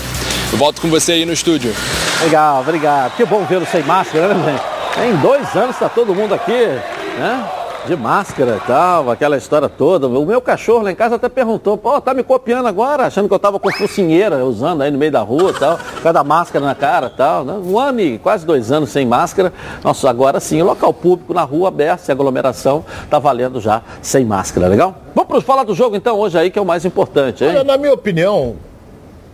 [0.52, 1.74] Volto com você aí no estúdio.
[2.22, 3.16] Legal, obrigado.
[3.16, 4.60] Que bom vê-lo sem máscara, né,
[4.98, 5.08] gente?
[5.08, 7.48] Em dois anos está todo mundo aqui, né?
[7.86, 10.06] De máscara e tal, aquela história toda.
[10.06, 13.34] O meu cachorro lá em casa até perguntou, pô, tá me copiando agora, achando que
[13.34, 16.64] eu tava com focinheira usando aí no meio da rua e tal, com da máscara
[16.64, 17.44] na cara e tal.
[17.44, 17.54] Né?
[17.64, 19.52] Um ano e quase dois anos sem máscara.
[19.82, 24.66] Nossa, agora sim, local público, na rua aberta, sem aglomeração, tá valendo já sem máscara,
[24.66, 24.96] legal?
[25.14, 27.50] Vamos falar do jogo então hoje aí, que é o mais importante, hein?
[27.50, 28.56] Olha, na minha opinião,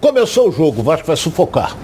[0.00, 1.76] começou o jogo, o Vasco vai sufocar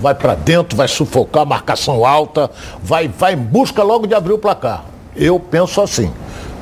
[0.00, 2.50] vai para dentro, vai sufocar, marcação alta,
[2.82, 4.89] vai, vai em busca logo de abrir o placar.
[5.16, 6.10] Eu penso assim.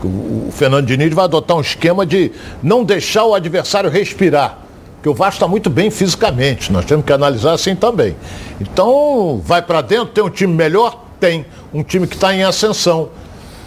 [0.02, 2.30] O Fernando Diniz vai adotar um esquema de
[2.62, 4.58] não deixar o adversário respirar.
[4.96, 6.72] Porque o Vasco está muito bem fisicamente.
[6.72, 8.16] Nós temos que analisar assim também.
[8.60, 11.04] Então, vai para dentro, tem um time melhor?
[11.20, 11.46] Tem.
[11.72, 13.10] Um time que está em ascensão.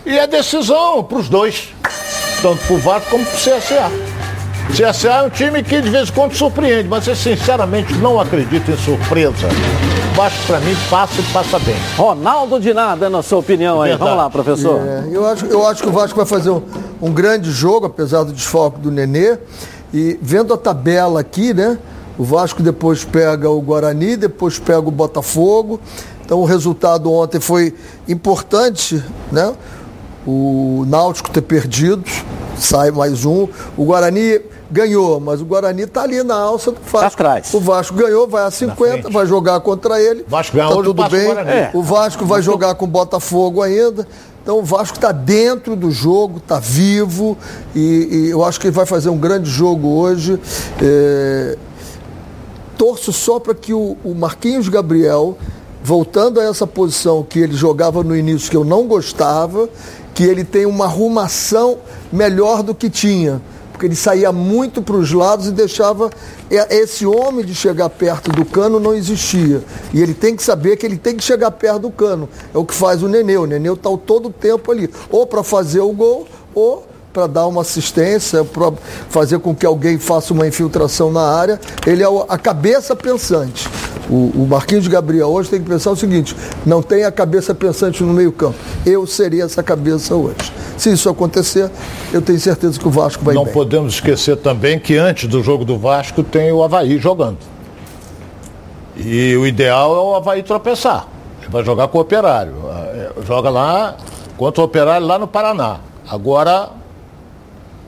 [0.05, 1.69] E é decisão para os dois.
[2.41, 4.10] Tanto para o Vasco como para o CSA.
[4.69, 8.19] O CSA é um time que de vez em quando surpreende, mas eu sinceramente não
[8.19, 9.47] acredito em surpresa.
[10.15, 11.75] Vasco, para mim, passa e passa bem.
[11.97, 13.95] Ronaldo de nada, na sua opinião aí.
[13.95, 14.79] Vamos lá, professor.
[14.79, 16.61] É, eu, acho, eu acho que o Vasco vai fazer um,
[17.01, 19.37] um grande jogo, apesar do desfoque do Nenê.
[19.93, 21.77] E vendo a tabela aqui, né?
[22.17, 25.79] O Vasco depois pega o Guarani, depois pega o Botafogo.
[26.23, 27.73] Então o resultado ontem foi
[28.07, 29.53] importante, né?
[30.25, 32.03] O Náutico ter perdido,
[32.57, 33.47] sai mais um.
[33.77, 37.07] O Guarani ganhou, mas o Guarani está ali na alça do Vasco.
[37.07, 37.53] Atrás.
[37.53, 40.25] O Vasco ganhou, vai a 50, vai jogar contra ele.
[40.27, 41.31] Vasco ganhou, tá tudo o bem.
[41.31, 41.71] É.
[41.73, 44.07] O Vasco vai jogar com o Botafogo ainda.
[44.41, 47.37] Então o Vasco está dentro do jogo, está vivo
[47.75, 50.39] e, e eu acho que ele vai fazer um grande jogo hoje.
[50.81, 51.57] É,
[52.75, 55.37] torço só para que o, o Marquinhos Gabriel,
[55.83, 59.69] voltando a essa posição que ele jogava no início, que eu não gostava,
[60.13, 61.77] que ele tenha uma arrumação
[62.11, 63.41] melhor do que tinha.
[63.71, 66.09] Porque ele saía muito para os lados e deixava.
[66.51, 69.63] e- Esse homem de chegar perto do cano não existia.
[69.93, 72.29] E ele tem que saber que ele tem que chegar perto do cano.
[72.53, 73.37] É o que faz o Nenê.
[73.37, 74.87] O Nenê está todo o tempo ali.
[75.09, 78.71] Ou para fazer o gol, ou para dar uma assistência, para
[79.09, 81.59] fazer com que alguém faça uma infiltração na área.
[81.85, 83.67] Ele é a cabeça pensante.
[84.09, 88.03] O, o Marquinhos Gabriel hoje tem que pensar o seguinte: não tem a cabeça pensante
[88.03, 88.55] no meio-campo.
[88.85, 90.51] Eu seria essa cabeça hoje.
[90.77, 91.69] Se isso acontecer,
[92.11, 93.53] eu tenho certeza que o Vasco vai Não bem.
[93.53, 97.37] podemos esquecer também que antes do jogo do Vasco tem o Havaí jogando.
[98.97, 101.07] E o ideal é o Havaí tropeçar.
[101.41, 102.53] Ele vai jogar com o Operário.
[102.69, 103.95] Eh, Joga lá
[104.37, 105.77] contra o Operário lá no Paraná.
[106.09, 106.69] Agora,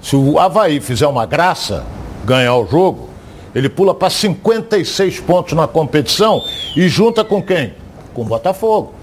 [0.03, 1.85] se o Havaí fizer uma graça,
[2.25, 3.09] ganhar o jogo,
[3.55, 6.43] ele pula para 56 pontos na competição
[6.75, 7.73] e junta com quem?
[8.13, 8.93] Com o Botafogo.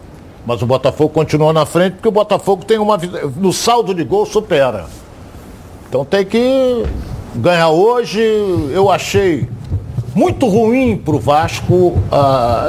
[0.45, 2.99] Mas o Botafogo continua na frente porque o Botafogo tem uma.
[3.37, 4.87] No saldo de gol supera.
[5.89, 6.85] Então tem que
[7.35, 8.21] ganhar hoje.
[8.71, 9.49] Eu achei
[10.15, 11.95] muito ruim para o Vasco.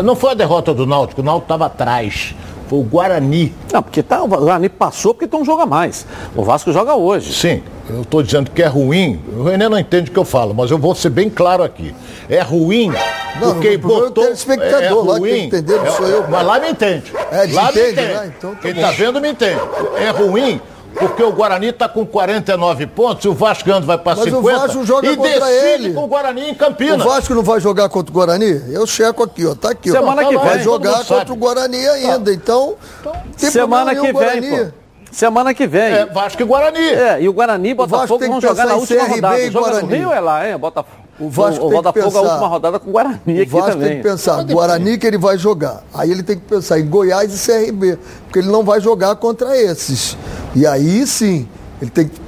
[0.03, 2.33] não foi a derrota do Náutico, o Náutico estava atrás.
[2.71, 3.53] Foi o Guarani.
[3.73, 6.05] Não, porque tá, o Guarani passou porque tem um jogo a mais.
[6.33, 7.33] O Vasco joga hoje.
[7.33, 9.19] Sim, eu estou dizendo que é ruim.
[9.35, 11.93] O René não entende o que eu falo, mas eu vou ser bem claro aqui.
[12.29, 12.87] É ruim
[13.41, 14.23] Não, porque o problema é o botou.
[14.23, 16.29] telespectador lá que entender, não sou eu.
[16.29, 17.11] Mas lá me entende.
[17.29, 18.13] É, ele lá entende, me entende.
[18.13, 18.33] né?
[18.37, 19.59] Então tá Quem está vendo me entende.
[19.97, 20.61] É ruim
[20.97, 24.37] porque o Guarani está com 49 pontos e o Vasco ganhando vai para Mas o
[24.37, 25.93] 50 Vasco joga e contra decide ele.
[25.93, 27.03] com o Guarani em O Campinas.
[27.03, 28.61] Vasco não vai jogar contra o Guarani?
[28.71, 29.55] Eu checo aqui, ó.
[29.55, 29.93] Tá aqui, ó.
[29.93, 31.19] Semana que vai vem, jogar sabe.
[31.21, 32.33] contra o Guarani ainda.
[32.33, 32.75] Então,
[33.39, 34.49] tem Semana que vem, Guarani.
[34.65, 34.71] pô.
[35.11, 35.81] Semana que vem.
[35.93, 36.79] É Vasco e Guarani.
[36.79, 39.51] É, e o Guarani e Vasco Botafogo tem que vão jogar na última CRB rodada.
[39.51, 39.97] Joga no Guarani.
[39.97, 40.57] Rio é lá, hein?
[40.57, 40.97] Botafogo.
[41.21, 42.21] O Vasco tem que Botafogo a pensar.
[42.21, 43.87] última rodada com o Guarani O aqui Vasco também.
[43.87, 45.83] tem que pensar, Guarani que ele vai jogar.
[45.93, 49.55] Aí ele tem que pensar em Goiás e CRB, porque ele não vai jogar contra
[49.55, 50.17] esses.
[50.55, 51.47] E aí sim,
[51.81, 52.19] ele tem que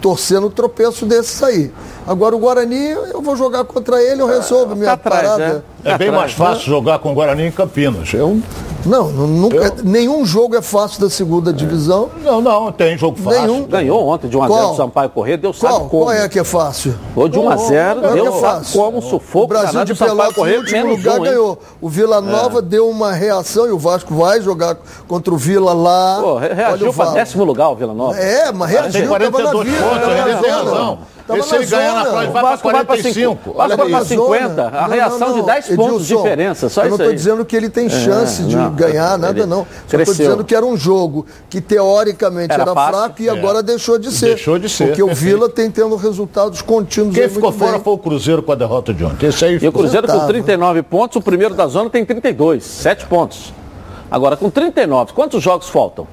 [0.00, 1.72] torcer no tropeço desses aí.
[2.08, 5.54] Agora o Guarani, eu vou jogar contra ele, eu resolvo minha Fica atrás, parada.
[5.54, 5.62] né?
[5.84, 8.12] É bem mais fácil jogar com o Guarani em Campinas.
[8.14, 8.40] Eu,
[8.86, 12.08] Não, nu- nunca, nenhum jogo é fácil da segunda divisão.
[12.24, 13.42] não, não, tem jogo fácil.
[13.42, 13.64] Nenhum.
[13.66, 14.70] Ganhou ontem de 1x0 Qual?
[14.70, 16.04] do Sampaio Corrêa, deu sabe Qual, como.
[16.06, 16.94] qual é que é fácil?
[17.14, 18.80] Gol de 1x0, Qual é deu é sabe fácil?
[18.80, 19.44] como, sufoco.
[19.44, 21.58] O Brasil de Pelotas, no Corrêa, último menos lugar, um, ganhou.
[21.80, 26.18] O Vila Nova deu uma reação e o Vasco vai jogar contra o Vila lá.
[26.22, 28.18] Pô, reagiu para décimo lugar o Vila Nova.
[28.18, 29.82] É, mas Tem reagiu, na 42 vida.
[29.82, 30.98] pontos, tava ele tem razão.
[31.28, 32.16] Tava Esse ele ganhar na zona.
[32.16, 33.14] frente, O vai para 45.
[33.44, 33.50] 5.
[33.50, 34.04] O Vasco vai para aí.
[34.06, 34.66] 50.
[34.66, 35.46] A Não, reação não, de não.
[35.46, 38.56] 10 pontos de diferença, só eu isso não estou dizendo que ele tem chance de
[38.70, 39.66] ganhar, nada não.
[39.86, 44.10] Só estou dizendo que era um jogo que teoricamente Era fraco e agora deixou de
[44.10, 44.28] ser.
[44.36, 45.14] Deixou de ser, Porque o.
[45.14, 47.80] Vila tem tendo resultados contínuos Quem ficou fora bem.
[47.82, 49.26] foi o Cruzeiro com a derrota de ontem.
[49.26, 50.26] Esse aí E o Cruzeiro com Tava.
[50.28, 53.52] 39 pontos, o primeiro da zona tem 32, 7 pontos.
[54.10, 56.06] Agora, com 39, quantos jogos faltam?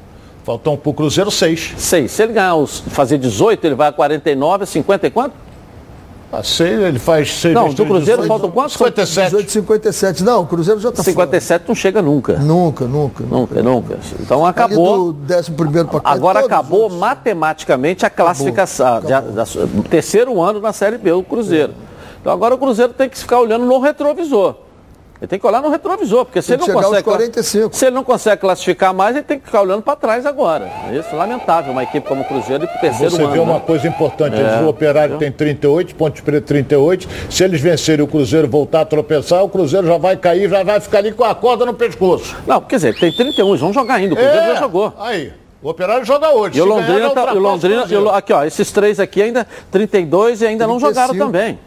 [0.45, 1.73] Faltam pro Cruzeiro seis.
[1.75, 2.11] 6.
[2.11, 5.33] Se ele ganhar os, fazer 18, ele vai a 49, 50 e quanto?
[6.31, 8.73] Ah, seis, ele faz seis Não, do Cruzeiro 18, faltam quantos?
[8.73, 9.25] 57.
[9.31, 10.23] 18, 57.
[10.23, 12.33] Não, o Cruzeiro já está 57 não chega nunca.
[12.37, 13.23] Nunca, nunca.
[13.23, 13.97] Nunca, nunca.
[14.19, 15.13] Então Ali acabou.
[15.13, 16.09] do 11 para cá.
[16.11, 16.99] Agora acabou outros.
[16.99, 18.85] matematicamente a classificação.
[18.97, 19.09] Acabou.
[19.09, 21.73] já- da sua- terceiro ano na Série B, o Cruzeiro.
[22.21, 24.55] Então agora o Cruzeiro tem que ficar olhando no retrovisor.
[25.21, 27.03] Ele tem que olhar no retrovisor, porque se ele não consegue.
[27.03, 27.75] 45.
[27.75, 30.69] Se ele não consegue classificar mais, ele tem que ficar olhando para trás agora.
[30.89, 33.31] É Isso, lamentável, uma equipe como o Cruzeiro e terceiro Você ano.
[33.31, 33.61] vê uma né?
[33.65, 34.61] coisa importante, eles, É.
[34.61, 37.07] o Operário tem 38, Ponte Preta 38.
[37.29, 40.79] Se eles vencerem o Cruzeiro voltar a tropeçar, o Cruzeiro já vai cair, já vai
[40.81, 42.35] ficar ali com a corda no pescoço.
[42.45, 44.93] Não, quer dizer, tem 31, eles vão jogar ainda, o Cruzeiro É, já jogou.
[44.99, 45.31] Aí,
[45.63, 46.59] o Operário joga hoje.
[46.59, 49.47] E o ganhar, Londrina, já tá, e Londrina e aqui ó, esses três aqui ainda
[49.71, 50.93] 32 e ainda não 35.
[50.93, 51.57] jogaram também.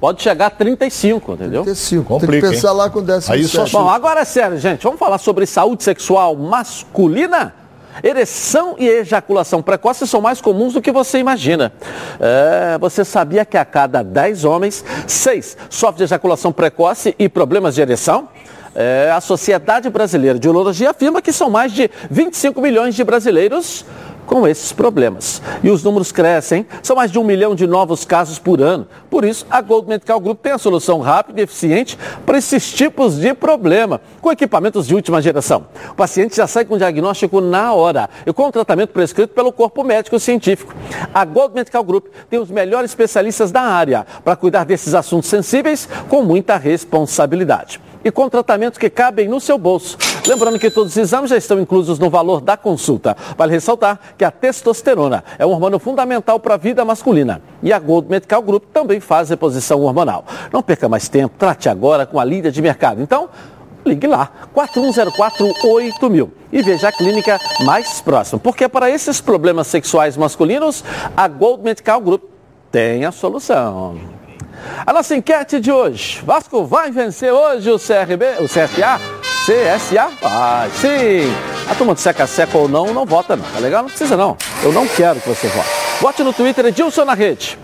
[0.00, 1.62] Pode chegar a 35, entendeu?
[1.62, 2.02] 35.
[2.02, 2.76] Tem Complica, que pensar hein?
[2.76, 3.32] lá com o 17.
[3.32, 4.82] Aí só Bom, agora é sério, gente.
[4.82, 7.54] Vamos falar sobre saúde sexual masculina?
[8.02, 11.72] Ereção e ejaculação precoce são mais comuns do que você imagina.
[12.18, 17.74] É, você sabia que a cada 10 homens, 6 sofrem de ejaculação precoce e problemas
[17.74, 18.28] de ereção?
[18.74, 23.84] É, a Sociedade Brasileira de Urologia afirma que são mais de 25 milhões de brasileiros
[24.30, 25.42] com esses problemas.
[25.60, 28.86] E os números crescem, são mais de um milhão de novos casos por ano.
[29.10, 33.18] Por isso, a Gold Medical Group tem a solução rápida e eficiente para esses tipos
[33.18, 35.66] de problema, com equipamentos de última geração.
[35.90, 39.82] O paciente já sai com diagnóstico na hora e com o tratamento prescrito pelo corpo
[39.82, 40.72] médico científico.
[41.12, 45.88] A Gold Medical Group tem os melhores especialistas da área para cuidar desses assuntos sensíveis
[46.08, 49.96] com muita responsabilidade e com tratamentos que cabem no seu bolso.
[50.26, 53.16] Lembrando que todos os exames já estão inclusos no valor da consulta.
[53.36, 57.42] Vale ressaltar que a testosterona é um hormônio fundamental para a vida masculina.
[57.62, 60.24] E a Gold Medical Group também faz reposição hormonal.
[60.52, 63.02] Não perca mais tempo, trate agora com a líder de mercado.
[63.02, 63.28] Então,
[63.84, 68.38] ligue lá, 41048000 e veja a clínica mais próxima.
[68.38, 70.84] Porque para esses problemas sexuais masculinos,
[71.16, 72.22] a Gold Medical Group
[72.70, 74.19] tem a solução.
[74.86, 79.00] A nossa enquete de hoje, Vasco vai vencer hoje o CRB, o CSA?
[79.44, 80.10] CSA?
[80.20, 81.32] Vai, sim.
[81.70, 83.82] A turma do seca seca ou não, não vota não, tá legal?
[83.82, 84.36] Não precisa não.
[84.62, 85.68] Eu não quero que você vote.
[86.00, 87.58] Vote no Twitter Edilson na rede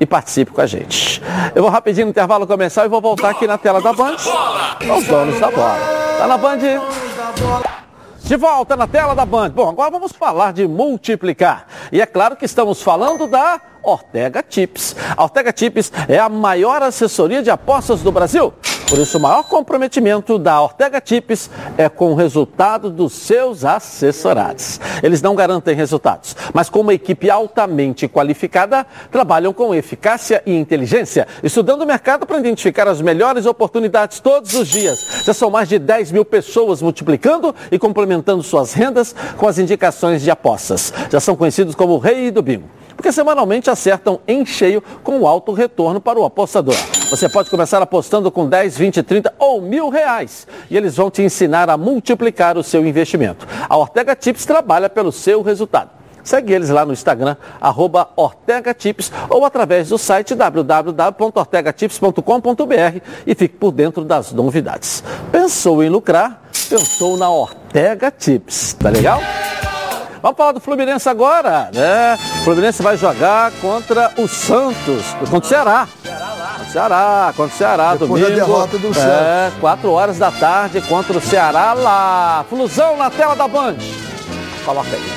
[0.00, 1.22] e participe com a gente.
[1.54, 4.16] Eu vou rapidinho no intervalo começar e vou voltar aqui na tela da Band.
[4.16, 5.78] Os donos da bola.
[6.18, 7.83] Tá na Band?
[8.24, 9.50] De volta na tela da Band.
[9.50, 11.66] Bom, agora vamos falar de multiplicar.
[11.92, 14.96] E é claro que estamos falando da Ortega Tips.
[15.14, 18.54] A Ortega Tips é a maior assessoria de apostas do Brasil.
[18.88, 24.78] Por isso, o maior comprometimento da Ortega Tips é com o resultado dos seus assessorados.
[25.02, 31.26] Eles não garantem resultados, mas com uma equipe altamente qualificada, trabalham com eficácia e inteligência,
[31.42, 35.24] estudando o mercado para identificar as melhores oportunidades todos os dias.
[35.24, 40.22] Já são mais de 10 mil pessoas multiplicando e complementando suas rendas com as indicações
[40.22, 40.92] de apostas.
[41.10, 45.52] Já são conhecidos como o rei do bingo porque semanalmente acertam em cheio com alto
[45.52, 46.76] retorno para o apostador.
[47.10, 51.22] Você pode começar apostando com 10, 20, 30 ou mil reais e eles vão te
[51.22, 53.46] ensinar a multiplicar o seu investimento.
[53.68, 55.90] A Ortega Tips trabalha pelo seu resultado.
[56.24, 63.56] Segue eles lá no Instagram, arroba Ortega Tips, ou através do site www.ortegatips.com.br e fique
[63.56, 65.04] por dentro das novidades.
[65.30, 66.40] Pensou em lucrar?
[66.70, 68.72] Pensou na Ortega Tips.
[68.72, 69.20] Tá legal?
[70.24, 72.18] Vamos falar do Fluminense agora, né?
[72.40, 75.86] O Fluminense vai jogar contra o Santos, contra o Ceará.
[76.02, 78.28] Contra o Ceará, contra o Ceará, Depois domingo.
[78.30, 79.60] da derrota do é, Santos.
[79.60, 82.42] 4 horas da tarde contra o Ceará lá.
[82.48, 83.76] Flusão na tela da Band.
[84.64, 85.12] Coloca aí.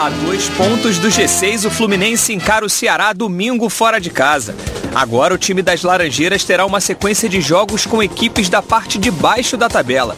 [0.00, 4.56] A dois pontos do G6, o Fluminense encara o Ceará domingo fora de casa.
[4.92, 9.12] Agora o time das Laranjeiras terá uma sequência de jogos com equipes da parte de
[9.12, 10.16] baixo da tabela.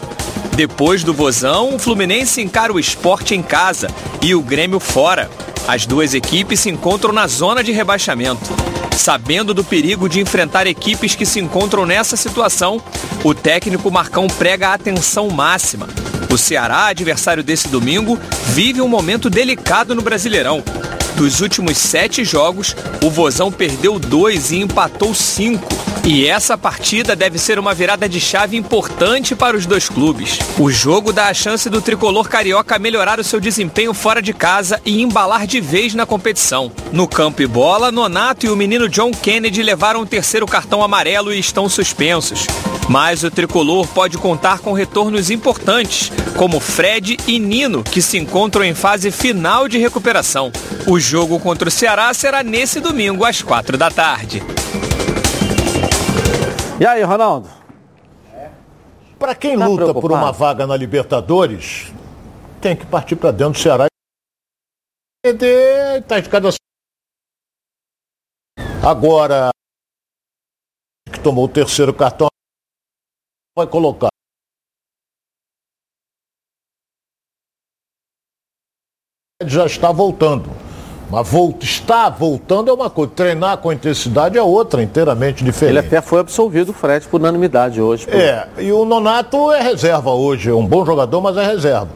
[0.54, 3.88] Depois do Vozão, o Fluminense encara o esporte em casa
[4.20, 5.30] e o Grêmio fora.
[5.66, 8.50] As duas equipes se encontram na zona de rebaixamento.
[8.96, 12.82] Sabendo do perigo de enfrentar equipes que se encontram nessa situação,
[13.24, 15.88] o técnico Marcão prega a atenção máxima.
[16.30, 20.62] O Ceará, adversário desse domingo, vive um momento delicado no Brasileirão.
[21.16, 25.68] Dos últimos sete jogos, o Vozão perdeu dois e empatou cinco.
[26.04, 30.38] E essa partida deve ser uma virada de chave importante para os dois clubes.
[30.58, 34.80] O jogo dá a chance do tricolor carioca melhorar o seu desempenho fora de casa
[34.84, 36.72] e embalar de vez na competição.
[36.90, 41.32] No campo e bola, Nonato e o menino John Kennedy levaram o terceiro cartão amarelo
[41.32, 42.46] e estão suspensos.
[42.88, 48.64] Mas o tricolor pode contar com retornos importantes, como Fred e Nino, que se encontram
[48.64, 50.50] em fase final de recuperação.
[51.02, 54.40] Jogo contra o Ceará será nesse domingo às quatro da tarde.
[56.80, 57.50] E aí, Ronaldo?
[59.18, 60.24] Para quem Tá luta por preocupado?
[60.24, 61.92] uma vaga na Libertadores,
[62.60, 63.86] tem que partir para dentro do Ceará.
[65.24, 66.48] e tá de cada
[68.84, 69.50] Agora
[71.12, 72.26] que tomou o terceiro cartão
[73.56, 74.08] vai colocar
[79.46, 80.50] já está voltando.
[81.12, 85.76] Mas volta, está voltando é uma coisa, treinar com intensidade é outra, inteiramente diferente.
[85.76, 88.06] Ele até foi absolvido, o Fred, por unanimidade hoje.
[88.06, 88.16] pô.
[88.16, 91.88] É, e o Nonato é reserva hoje, é um bom jogador, mas é reserva.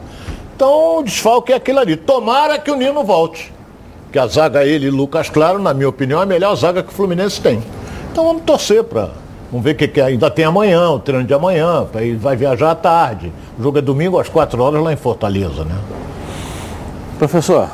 [0.55, 1.95] Então o desfalque é aquilo ali.
[1.95, 3.51] Tomara que o Nino volte.
[4.11, 6.89] Que a zaga ele e Lucas Claro, na minha opinião, é a melhor zaga que
[6.89, 7.63] o Fluminense tem.
[8.11, 9.09] Então vamos torcer para.
[9.51, 10.03] Vamos ver o que, que é.
[10.03, 13.33] ainda tem amanhã, o treino de amanhã, aí vai viajar à tarde.
[13.57, 15.75] O jogo é domingo às 4 horas lá em Fortaleza, né?
[17.17, 17.67] Professor,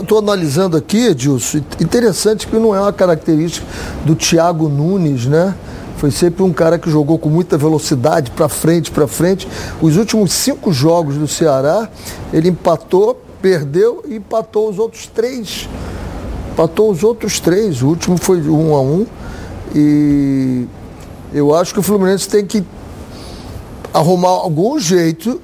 [0.00, 3.66] estou analisando aqui, Edilson, interessante que não é uma característica
[4.04, 5.54] do Thiago Nunes, né?
[5.98, 9.48] Foi sempre um cara que jogou com muita velocidade para frente, para frente.
[9.82, 11.88] Os últimos cinco jogos do Ceará,
[12.32, 15.68] ele empatou, perdeu e empatou os outros três.
[16.52, 17.82] Empatou os outros três.
[17.82, 19.06] O último foi um a um.
[19.74, 20.66] E
[21.32, 22.64] eu acho que o Fluminense tem que
[23.92, 25.40] arrumar algum jeito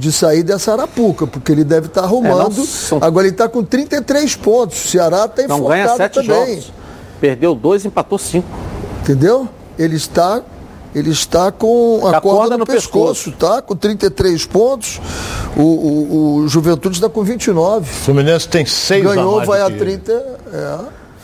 [0.00, 2.52] de sair dessa arapuca, porque ele deve estar arrumando.
[2.52, 4.84] É, não são- Agora ele está com 33 pontos.
[4.84, 6.28] O Ceará está Não ganha sete também.
[6.54, 6.72] jogos.
[7.20, 8.48] Perdeu dois, empatou cinco.
[9.02, 9.46] Entendeu?
[9.78, 10.42] Ele está,
[10.94, 13.60] ele está com a, corda, no, pescoço, tá?
[13.60, 15.00] Com 33 pontos.
[15.56, 17.82] O, o, o Juventude está com 29.
[17.82, 19.98] O Fluminense tem seis a Ganhou, mais vai a que ele.
[19.98, 20.12] 30.
[20.12, 20.78] É.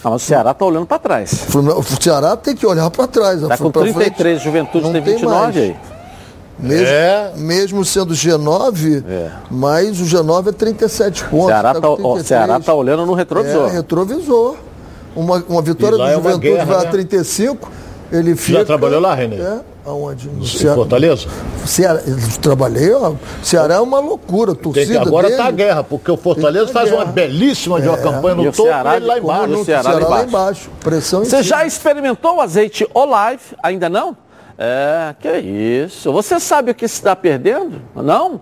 [0.04, 1.46] Ah, mas o Ceará tá olhando para trás.
[1.54, 3.40] O Ceará tem que olhar para trás.
[3.40, 5.56] Tá com pra frente 33, Juventude tem tem 29 mais.
[5.56, 5.76] aí.
[6.58, 7.32] Mesmo, É.
[7.36, 9.30] mesmo sendo G9, É.
[9.50, 11.46] mas o G9 é 37 O pontos.
[11.48, 12.26] Ceará tá o 33.
[12.26, 13.68] Ceará tá olhando no retrovisor.
[13.68, 14.56] É, retrovisor.
[15.14, 16.90] Uma, uma vitória do é uma Juventude guerra, vai a né?
[16.90, 17.70] 35,
[18.12, 18.64] ele fica...
[18.64, 19.36] trabalhou lá, Renê?
[19.36, 20.28] É, aonde?
[20.28, 20.76] No Em Ceará.
[20.76, 21.26] Fortaleza?
[21.64, 23.12] Ceará, eu trabalhei, ó.
[23.42, 26.68] Ceará é uma loucura, Tem torcida que, agora dele, tá a guerra, porque o Fortaleza
[26.72, 27.12] faz uma guerra.
[27.12, 29.54] belíssima de uma campanha E no o topo Ceará e ele lá embaixo.
[29.54, 30.28] o o Ceará Ceará, lá embaixo.
[30.28, 30.70] embaixo.
[30.80, 33.42] Pressão Você já experimentou o azeite Olive?
[33.62, 34.16] Ainda não?
[34.58, 36.12] É, que isso.
[36.12, 37.80] Você sabe o que se está perdendo?
[37.94, 38.40] Não?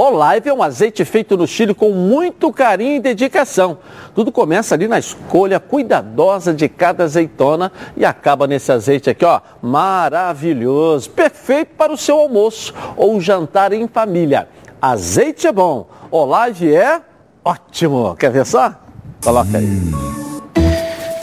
[0.00, 3.78] Olive é um azeite feito no Chile com muito carinho e dedicação.
[4.14, 9.40] Tudo começa ali na escolha cuidadosa de cada azeitona e acaba nesse azeite aqui, ó,
[9.60, 14.48] maravilhoso, perfeito para o seu almoço ou jantar em família.
[14.80, 17.02] Azeite é bom, Olive é
[17.44, 18.14] ótimo.
[18.14, 18.72] Quer ver só?
[19.20, 19.68] Coloca aí.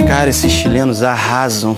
[0.05, 1.77] Cara, esses chilenos arrasam.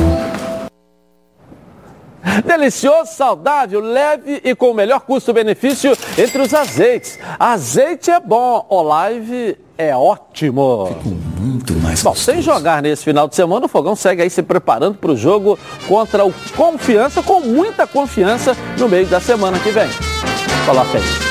[2.45, 7.19] Delicioso, saudável, leve e com o melhor custo-benefício entre os azeites.
[7.39, 10.95] Azeite é bom, Olive é ótimo.
[11.39, 14.97] Muito mais Bom, sem jogar nesse final de semana, o Fogão segue aí se preparando
[14.97, 15.57] para o jogo
[15.87, 19.89] contra o Confiança, com muita confiança no meio da semana que vem.
[20.65, 21.30] Coloca aí.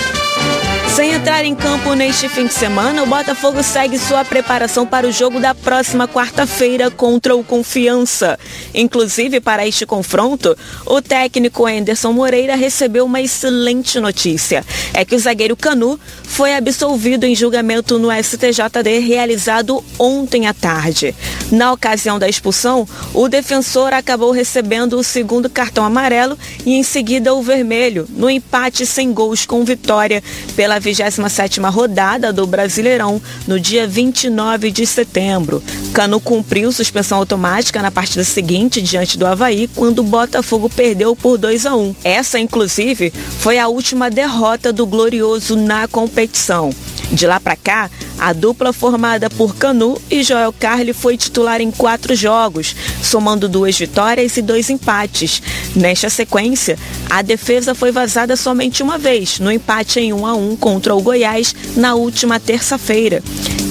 [1.01, 5.11] Sem entrar em campo neste fim de semana, o Botafogo segue sua preparação para o
[5.11, 8.39] jogo da próxima quarta-feira contra o Confiança.
[8.75, 14.63] Inclusive, para este confronto, o técnico Anderson Moreira recebeu uma excelente notícia.
[14.93, 21.15] É que o zagueiro Canu foi absolvido em julgamento no STJD realizado ontem à tarde.
[21.51, 27.35] Na ocasião da expulsão, o defensor acabou recebendo o segundo cartão amarelo e em seguida
[27.35, 30.23] o vermelho, no empate sem gols com vitória
[30.55, 35.63] pela 27ª rodada do Brasileirão, no dia 29 de setembro.
[35.93, 41.39] Cano cumpriu suspensão automática na partida seguinte diante do Havaí, quando o Botafogo perdeu por
[41.39, 41.97] 2 a 1.
[42.05, 46.71] Essa, inclusive, foi a última derrota do Glorioso na competição.
[47.13, 51.71] De lá para cá, a dupla formada por Canu e Joel Carli foi titular em
[51.71, 55.43] quatro jogos, somando duas vitórias e dois empates.
[55.75, 60.57] Nesta sequência, a defesa foi vazada somente uma vez, no empate em 1 a 1
[60.57, 63.23] contra o Goiás na última terça-feira.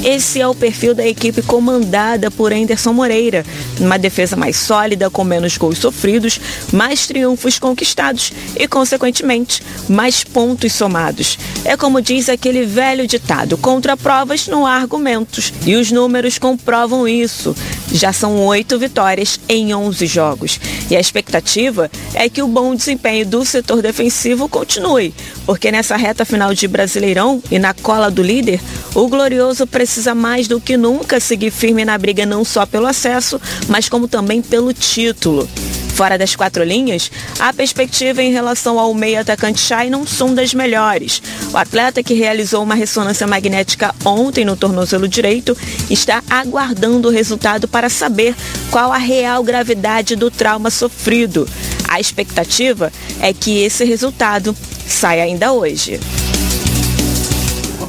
[0.04, 3.46] Esse é o perfil da equipe comandada por Anderson Moreira.
[3.80, 6.40] Uma defesa mais sólida, com menos gols sofridos,
[6.72, 11.38] mais triunfos conquistados e, consequentemente, mais pontos somados.
[11.66, 15.54] É como diz aquele velho ditado: contra provas não há argumentos.
[15.66, 17.54] E os números comprovam isso.
[17.92, 20.60] Já são oito vitórias em 11 jogos.
[20.90, 25.14] E a expectativa é que o bom desempenho do setor defensivo continue,
[25.46, 28.60] porque nessa reta final de Brasileirão e na cola do líder,
[28.96, 33.42] o Glorioso precisa mais do que nunca seguir firme na briga não só pelo acesso,
[33.68, 35.50] mas como também pelo título.
[35.96, 40.54] Fora das quatro linhas, a perspectiva em relação ao meio atacante Chay não são das
[40.54, 41.24] melhores.
[41.52, 45.58] O atleta que realizou uma ressonância magnética ontem no tornozelo direito
[45.90, 48.36] está aguardando o resultado para saber
[48.70, 51.50] qual a real gravidade do trauma sofrido.
[51.88, 54.56] A expectativa é que esse resultado
[54.88, 56.00] saia ainda hoje.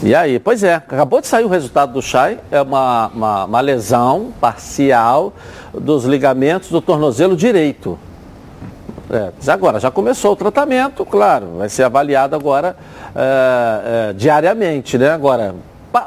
[0.02, 0.38] E aí?
[0.38, 5.32] Pois é, acabou de sair o resultado do Chay, é uma, uma, uma lesão parcial
[5.74, 7.98] dos ligamentos do tornozelo direito.
[9.10, 12.76] É, agora, já começou o tratamento, claro, vai ser avaliado agora
[13.14, 15.10] é, é, diariamente, né?
[15.10, 15.54] Agora,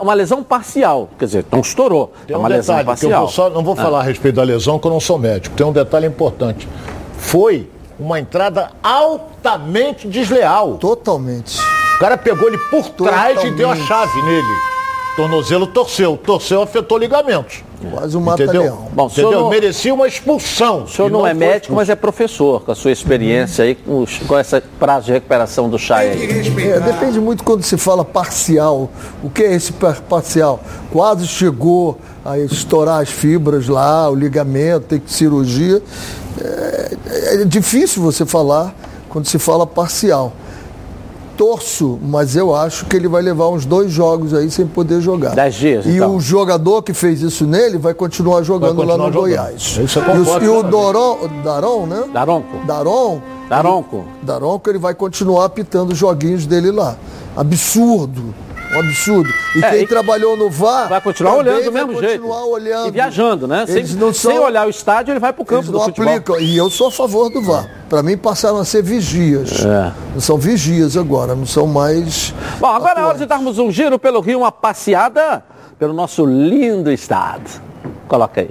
[0.02, 3.10] uma lesão parcial, quer dizer, não estourou, Tem é um uma lesão detalhe, que eu
[3.10, 3.22] parcial.
[3.22, 3.84] vou só, não vou Ah.
[3.84, 5.56] falar a respeito da lesão, que eu não sou médico.
[5.56, 6.68] Tem um detalhe importante.
[7.18, 7.70] Foi
[8.00, 10.78] uma entrada altamente desleal.
[10.78, 11.60] Totalmente.
[12.04, 13.88] O cara pegou ele por trás e deu a Totalmente.
[13.88, 14.58] chave nele.
[15.16, 16.18] Tornozelo torceu.
[16.22, 17.64] Torceu, afetou ligamentos.
[17.94, 18.46] Quase um Entendeu?
[18.48, 18.88] mata-leão.
[18.92, 19.44] Bom, o senhor Entendeu?
[19.46, 20.84] não- Merecia uma expulsão.
[20.84, 21.76] O senhor E não, é médico, expulso.
[21.78, 25.70] mas é professor, com a sua experiência aí, com, os- com esse prazo de recuperação
[25.70, 26.72] do Chay aí.
[26.72, 28.90] É, depende muito quando se fala parcial.
[29.24, 30.60] O que é esse par- parcial?
[30.92, 35.82] Quase chegou a estourar as fibras lá, o ligamento, tem que cirurgia.
[36.42, 36.98] É,
[37.42, 38.76] é difícil você falar
[39.08, 40.34] quando se fala parcial.
[41.38, 45.34] Torço, mas eu acho que ele vai levar uns dois jogos aí sem poder jogar.
[45.36, 46.16] Dez dias, E então.
[46.16, 49.44] o jogador que fez isso nele vai continuar jogando Vai lá no continuar jogando.
[49.52, 49.80] Goiás.
[49.84, 50.64] Isso eu e o, e o.
[50.64, 52.04] Doron, Daron, né?
[52.14, 52.66] Daronco.
[52.68, 54.06] Daron, Daronco.
[54.22, 56.96] Daronco, ele vai continuar apitando os joguinhos dele lá.
[57.36, 58.34] Absurdo.
[58.76, 59.30] Um absurdo.
[59.56, 60.90] E É, quem e- trabalhou no VAR.
[60.90, 62.22] Vai continuar olhando do mesmo jeito.
[62.22, 62.88] continuar olhando.
[62.88, 63.66] E viajando, né?
[63.66, 65.86] Sem, Eles não são, sem olhar o estádio, ele vai pro campo eles do não
[65.86, 66.10] futebol.
[66.14, 66.40] aplicam.
[66.40, 67.70] E eu sou a favor do VAR.
[67.90, 69.64] Para mim passaram a ser vigias.
[69.66, 69.92] É.
[70.14, 72.34] Não são vigias agora, não são mais.
[72.60, 75.44] Bom, agora é hora de darmos um giro pelo Rio, uma passeada
[75.78, 77.50] pelo nosso lindo estado.
[78.08, 78.50] Coloca aí.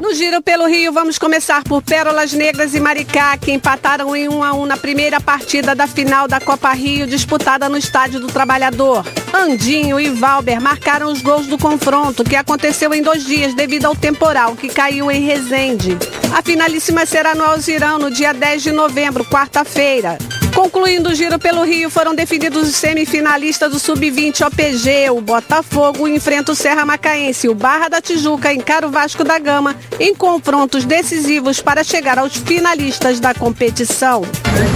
[0.00, 4.42] No giro pelo Rio, vamos começar por Pérolas Negras e Maricá, que empataram em 1
[4.42, 9.04] a 1 na primeira partida da final da Copa Rio, disputada no Estádio do Trabalhador.
[9.30, 13.94] Andinho e Valber marcaram os gols do confronto, que aconteceu em dois dias devido ao
[13.94, 15.98] temporal que caiu em Resende.
[16.34, 20.16] A finalíssima será no Alzirão no dia 10 de novembro, quarta-feira.
[20.54, 25.10] Concluindo o giro pelo Rio, foram definidos os semifinalistas do Sub-20 OPG.
[25.10, 27.48] O Botafogo enfrenta o Serra Macaense.
[27.48, 32.36] O Barra da Tijuca encara o Vasco da Gama em confrontos decisivos para chegar aos
[32.36, 34.22] finalistas da competição.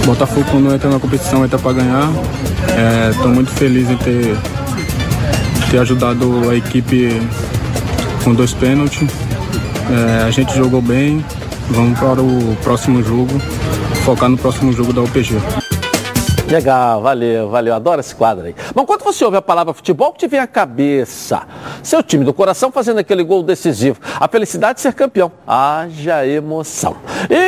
[0.05, 2.09] Botafogo quando entra na competição entra para ganhar.
[3.11, 4.37] Estou muito feliz em ter,
[5.69, 7.21] ter ajudado a equipe
[8.23, 9.09] com dois pênaltis.
[9.89, 11.23] É, a gente jogou bem.
[11.69, 13.39] Vamos para o próximo jogo,
[14.05, 15.35] focar no próximo jogo da UPG.
[16.47, 17.73] Legal, valeu, valeu.
[17.73, 18.55] Adoro esse quadro aí.
[18.73, 21.41] Bom, quando você ouve a palavra futebol, o que te vem à cabeça?
[21.81, 23.99] Seu time do coração fazendo aquele gol decisivo.
[24.19, 25.31] A felicidade de ser campeão.
[25.47, 26.97] Haja emoção.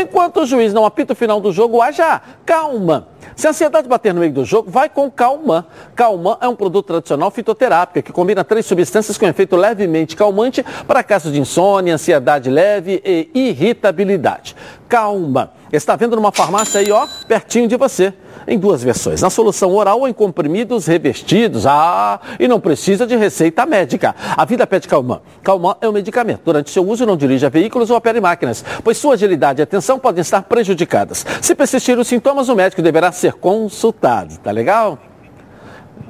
[0.01, 3.07] Enquanto o juiz não apita o final do jogo, haja calma.
[3.37, 5.63] Se a ansiedade bater no meio do jogo, vai com Calman.
[5.95, 11.03] Calman é um produto tradicional fitoterápico que combina três substâncias com efeito levemente calmante para
[11.03, 14.55] casos de insônia, ansiedade leve e irritabilidade.
[14.89, 15.51] Calman.
[15.71, 18.11] Está vendo numa farmácia aí, ó, pertinho de você.
[18.47, 21.65] Em duas versões, na solução oral ou em comprimidos revestidos.
[21.65, 24.15] Ah, e não precisa de receita médica.
[24.37, 25.19] A vida pede Calman.
[25.43, 26.41] Calman é um medicamento.
[26.45, 30.21] Durante seu uso, não dirija veículos ou opere máquinas, pois sua agilidade e atenção podem
[30.21, 31.25] estar prejudicadas.
[31.41, 34.37] Se persistir os sintomas, o médico deverá ser consultado.
[34.37, 34.97] Tá legal?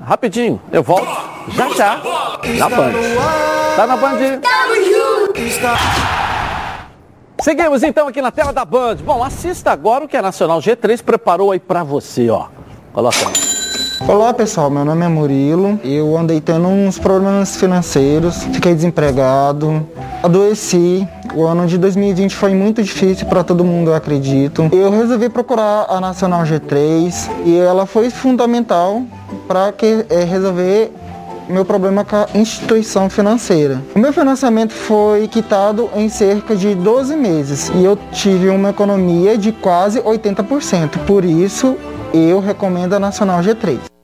[0.03, 1.07] Rapidinho, eu volto
[1.55, 2.01] já já
[2.59, 2.91] na Band.
[3.75, 4.41] Tá na Band?
[7.41, 8.95] Seguimos então aqui na tela da Band.
[9.05, 12.47] Bom, assista agora o que a Nacional G3 preparou aí pra você, ó.
[12.91, 14.09] Coloca aí.
[14.09, 15.79] Olá pessoal, meu nome é Murilo.
[15.83, 19.87] Eu andei tendo uns problemas financeiros, fiquei desempregado,
[20.23, 21.07] adoeci.
[21.35, 24.67] O ano de 2020 foi muito difícil para todo mundo, eu acredito.
[24.71, 29.03] Eu resolvi procurar a Nacional G3 e ela foi fundamental
[29.47, 30.91] para que é, resolver
[31.53, 33.81] meu problema com a instituição financeira.
[33.95, 39.37] O meu financiamento foi quitado em cerca de 12 meses e eu tive uma economia
[39.37, 41.05] de quase 80%.
[41.05, 41.77] Por isso,
[42.13, 43.96] eu recomendo a Nacional G3.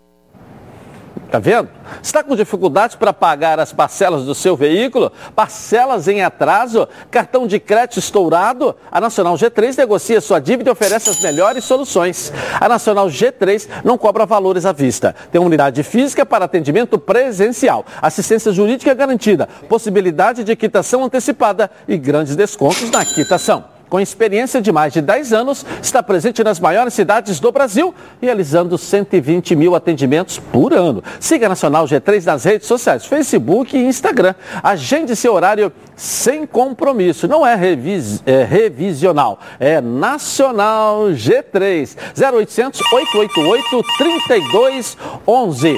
[1.33, 1.67] Tá vendo?
[1.99, 5.11] Está com dificuldades para pagar as parcelas do seu veículo?
[5.35, 6.87] Parcelas em atraso?
[7.09, 8.75] Cartão de crédito estourado?
[8.91, 12.31] A Nacional G3 negocia sua dívida e oferece as melhores soluções.
[12.61, 15.15] A Nacional G3 não cobra valores à vista.
[15.31, 22.35] Tem unidade física para atendimento presencial, assistência jurídica garantida, possibilidade de quitação antecipada e grandes
[22.35, 27.39] descontos na quitação com experiência de mais de 10 anos, está presente nas maiores cidades
[27.39, 31.03] do Brasil, realizando 120 mil atendimentos por ano.
[31.19, 34.33] Siga a Nacional G3 nas redes sociais, Facebook e Instagram.
[34.63, 37.27] Agende seu horário sem compromisso.
[37.27, 41.95] Não é, revis, é revisional, é Nacional G3.
[42.17, 45.77] 0800 888 3211.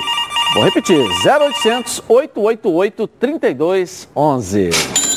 [0.53, 5.14] Vou repetir, 0800 888 3211.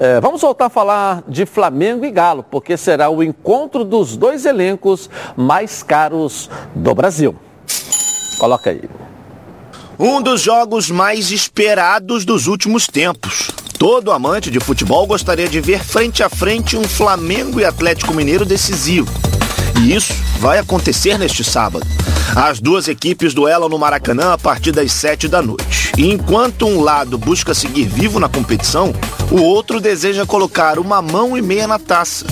[0.00, 4.44] É, vamos voltar a falar de Flamengo e Galo, porque será o encontro dos dois
[4.44, 7.34] elencos mais caros do Brasil.
[8.38, 8.82] Coloca aí.
[9.98, 13.52] Um dos jogos mais esperados dos últimos tempos.
[13.78, 18.44] Todo amante de futebol gostaria de ver frente a frente um Flamengo e Atlético Mineiro
[18.44, 19.12] decisivo.
[19.80, 21.86] E isso vai acontecer neste sábado.
[22.34, 25.92] As duas equipes duelam no Maracanã a partir das sete da noite.
[25.96, 28.92] E enquanto um lado busca seguir vivo na competição,
[29.30, 32.26] o outro deseja colocar uma mão e meia na taça.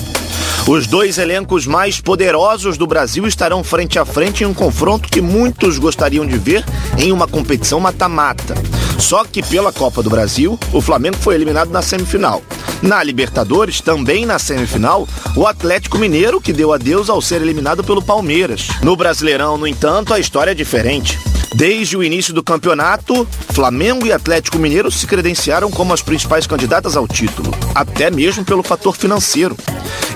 [0.65, 5.19] Os dois elencos mais poderosos do Brasil estarão frente a frente em um confronto que
[5.19, 6.63] muitos gostariam de ver
[6.97, 8.55] em uma competição mata-mata.
[8.97, 12.41] Só que pela Copa do Brasil, o Flamengo foi eliminado na semifinal.
[12.81, 15.05] Na Libertadores, também na semifinal,
[15.35, 18.69] o Atlético Mineiro que deu adeus ao ser eliminado pelo Palmeiras.
[18.81, 21.19] No Brasileirão, no entanto, a história é diferente.
[21.55, 26.95] Desde o início do campeonato, Flamengo e Atlético Mineiro se credenciaram como as principais candidatas
[26.95, 29.55] ao título, até mesmo pelo fator financeiro.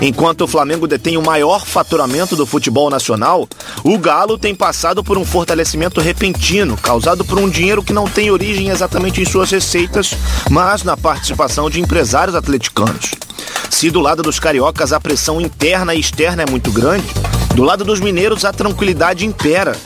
[0.00, 3.48] Enquanto o Flamengo detém o maior faturamento do futebol nacional,
[3.82, 8.30] o Galo tem passado por um fortalecimento repentino, causado por um dinheiro que não tem
[8.30, 10.14] origem exatamente em suas receitas,
[10.50, 13.12] mas na participação de empresários atleticanos.
[13.70, 17.06] Se do lado dos cariocas a pressão interna e externa é muito grande,
[17.54, 19.76] do lado dos mineiros a tranquilidade impera.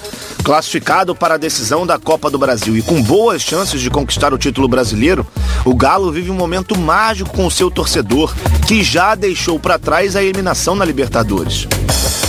[0.43, 4.38] Classificado para a decisão da Copa do Brasil e com boas chances de conquistar o
[4.38, 5.24] título brasileiro,
[5.64, 8.34] o Galo vive um momento mágico com o seu torcedor,
[8.66, 11.68] que já deixou para trás a eliminação na Libertadores.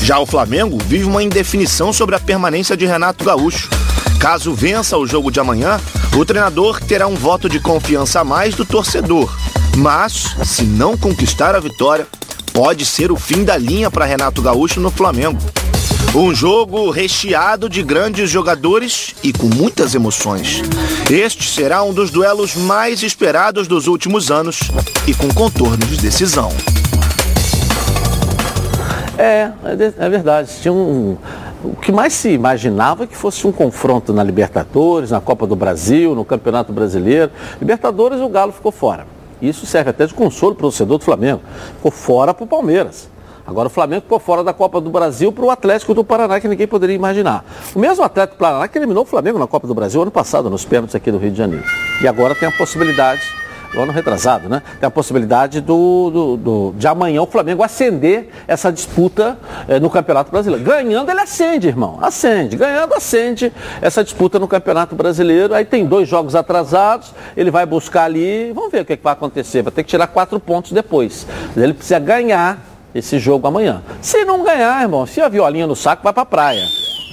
[0.03, 3.69] Já o Flamengo vive uma indefinição sobre a permanência de Renato Gaúcho.
[4.19, 5.81] Caso vença o jogo de amanhã,
[6.15, 9.35] o treinador terá um voto de confiança a mais do torcedor.
[9.75, 12.05] Mas, se não conquistar a vitória,
[12.53, 15.39] pode ser o fim da linha para Renato Gaúcho no Flamengo.
[16.15, 20.61] Um jogo recheado de grandes jogadores e com muitas emoções.
[21.09, 24.59] Este será um dos duelos mais esperados dos últimos anos
[25.07, 26.51] e com contornos de decisão.
[29.17, 29.49] É,
[29.97, 30.51] é verdade.
[30.61, 31.17] Tinha um,
[31.63, 35.55] o que mais se imaginava é que fosse um confronto na Libertadores, na Copa do
[35.55, 37.31] Brasil, no Campeonato Brasileiro.
[37.59, 39.07] Libertadores, o Galo ficou fora.
[39.41, 41.41] Isso serve até de consolo para o torcedor do Flamengo.
[41.77, 43.11] Ficou fora para o Palmeiras.
[43.45, 46.47] Agora o Flamengo ficou fora da Copa do Brasil para o Atlético do Paraná, que
[46.47, 47.43] ninguém poderia imaginar.
[47.75, 50.49] O mesmo Atlético do Paraná que eliminou o Flamengo na Copa do Brasil ano passado,
[50.49, 51.65] nos pênaltis aqui do Rio de Janeiro.
[52.01, 53.21] E agora tem a possibilidade
[53.81, 54.61] ano retrasado, né?
[54.79, 59.37] Tem a possibilidade do, do, do, de amanhã o Flamengo acender essa disputa
[59.67, 60.63] eh, no Campeonato Brasileiro.
[60.63, 61.97] Ganhando, ele acende, irmão.
[62.01, 62.55] Acende.
[62.55, 65.53] Ganhando, acende essa disputa no Campeonato Brasileiro.
[65.53, 68.51] Aí tem dois jogos atrasados, ele vai buscar ali.
[68.53, 69.61] Vamos ver o que, é que vai acontecer.
[69.61, 71.25] Vai ter que tirar quatro pontos depois.
[71.55, 73.81] Ele precisa ganhar esse jogo amanhã.
[74.01, 76.65] Se não ganhar, irmão, se a violinha no saco, vai para a praia.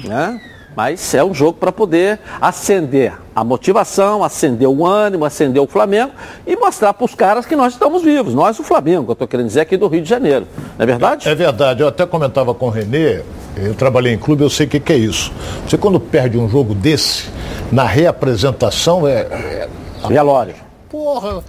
[0.05, 0.41] Né?
[0.77, 6.13] Mas é um jogo para poder acender a motivação, acender o ânimo, acender o Flamengo
[6.47, 8.35] e mostrar para os caras que nós estamos vivos.
[8.35, 10.47] Nós, o Flamengo, eu estou querendo dizer aqui do Rio de Janeiro.
[10.79, 11.29] Não é verdade?
[11.29, 11.83] É, é verdade.
[11.83, 13.23] Eu até comentava com o Renê,
[13.57, 15.33] eu trabalhei em clube, eu sei o que, que, é isso.
[15.67, 17.29] Você quando perde um jogo desse,
[17.73, 19.21] na reapresentação é.
[19.21, 19.69] é...
[20.09, 20.55] Velório.
[20.89, 21.43] Porra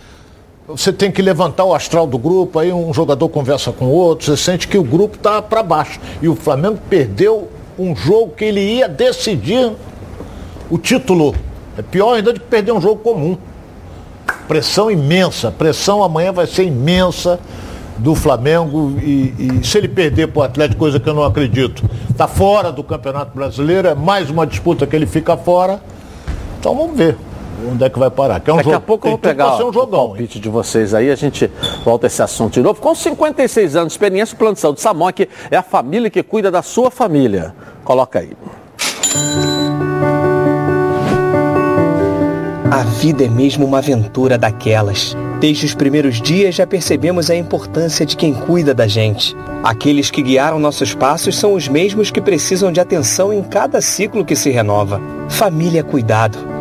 [0.72, 4.26] você tem que levantar o astral do grupo, aí um jogador conversa com o outro,
[4.26, 5.99] você sente que o grupo está para baixo.
[6.22, 9.72] E o Flamengo perdeu um jogo que ele ia decidir
[10.69, 11.36] o título.
[11.78, 13.38] É pior ainda do que perder um jogo comum.
[14.47, 17.39] Pressão imensa, pressão amanhã vai ser imensa
[17.97, 21.84] do Flamengo e, e se ele perder para o Atlético, coisa que eu não acredito,
[22.09, 25.82] está fora do Campeonato Brasileiro, é mais uma disputa que ele fica fora.
[26.59, 27.17] Então vamos ver
[27.70, 28.39] onde é que vai parar.
[28.39, 30.49] Que é um Daqui jogo, a pouco eu vou pegar um jogão, o palpite de
[30.49, 31.49] vocês aí, a gente
[31.84, 32.80] volta esse assunto de novo.
[32.80, 36.49] Com 56 anos de experiência, o Plano de Saúde Samok é a família que cuida
[36.49, 37.53] da sua família.
[37.84, 38.32] Coloca aí.
[42.72, 45.16] A vida é mesmo uma aventura daquelas.
[45.41, 49.36] Desde os primeiros dias já percebemos a importância de quem cuida da gente.
[49.64, 54.24] Aqueles que guiaram nossos passos são os mesmos que precisam de atenção em cada ciclo
[54.24, 55.01] que se renova.
[55.28, 56.61] Família é cuidado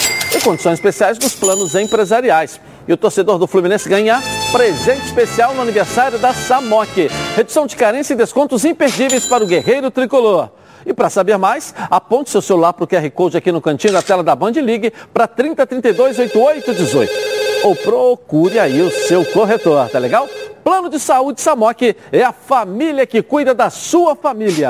[0.35, 2.59] e condições especiais dos planos empresariais.
[2.87, 4.21] E o torcedor do Fluminense ganha
[4.51, 7.09] presente especial no aniversário da Samok.
[7.35, 10.49] Redução de carência e descontos imperdíveis para o guerreiro tricolor.
[10.85, 14.01] E para saber mais, aponte seu celular para o QR Code aqui no cantinho da
[14.01, 17.31] tela da Band ligue para 3032 8818.
[17.63, 20.27] Ou procure aí o seu corretor, tá legal?
[20.63, 24.69] Plano de Saúde Samok é a família que cuida da sua família.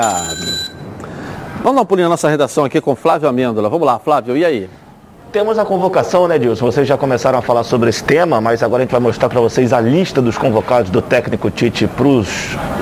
[1.62, 3.68] Vamos dar um pulinho na nossa redação aqui com Flávio Amêndola.
[3.68, 4.68] Vamos lá, Flávio, e aí?
[5.32, 6.66] Temos a convocação, né, Dilson?
[6.66, 9.40] Vocês já começaram a falar sobre esse tema, mas agora a gente vai mostrar para
[9.40, 12.28] vocês a lista dos convocados do técnico Tite para os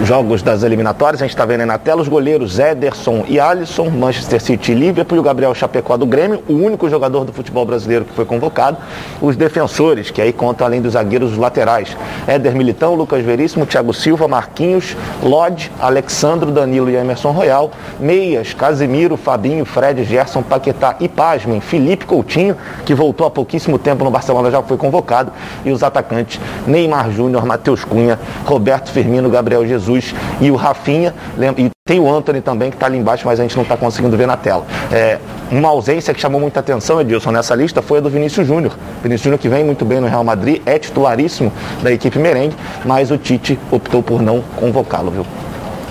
[0.03, 1.23] jogos das eliminatórias.
[1.23, 4.75] A gente está vendo aí na tela os goleiros Ederson e Alisson, Manchester City e
[4.75, 8.79] Liverpool, o Gabriel Chapecó do Grêmio, o único jogador do futebol brasileiro que foi convocado.
[9.23, 11.97] Os defensores, que aí contam além dos zagueiros os laterais.
[12.27, 17.71] Éder Militão, Lucas Veríssimo, Thiago Silva, Marquinhos, Lodge, Alexandro, Danilo e Emerson Royal.
[18.01, 22.40] Meias, Casimiro, Fabinho, Fred, Gerson, Paquetá e Pasmem, Felipe Coutinho
[22.85, 25.33] que voltou há pouquíssimo tempo no Barcelona, já foi convocado,
[25.65, 31.15] e os atacantes Neymar Júnior, Matheus Cunha, Roberto Firmino, Gabriel Jesus e o Rafinha.
[31.57, 34.17] E tem o Anthony também, que está ali embaixo, mas a gente não está conseguindo
[34.17, 34.65] ver na tela.
[34.93, 35.19] É,
[35.51, 38.73] uma ausência que chamou muita atenção, Edilson, nessa lista foi a do Vinícius Júnior.
[39.03, 43.11] Vinícius Júnior que vem muito bem no Real Madrid, é titularíssimo da equipe merengue, mas
[43.11, 45.27] o Tite optou por não convocá-lo, viu?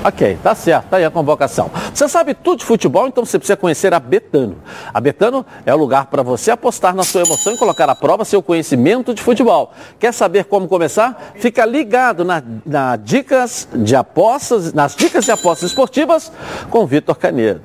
[0.01, 1.69] Ok, tá certo, tá aí a convocação.
[1.93, 4.55] Você sabe tudo de futebol, então você precisa conhecer a Betano.
[4.93, 8.23] A Betano é o lugar para você apostar na sua emoção e colocar à prova
[8.23, 9.73] seu conhecimento de futebol.
[9.99, 11.33] Quer saber como começar?
[11.35, 16.31] Fica ligado na, na dicas de apostas, nas dicas de apostas esportivas
[16.69, 17.61] com Vitor Canedo.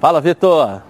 [0.00, 0.89] Fala, Vitor.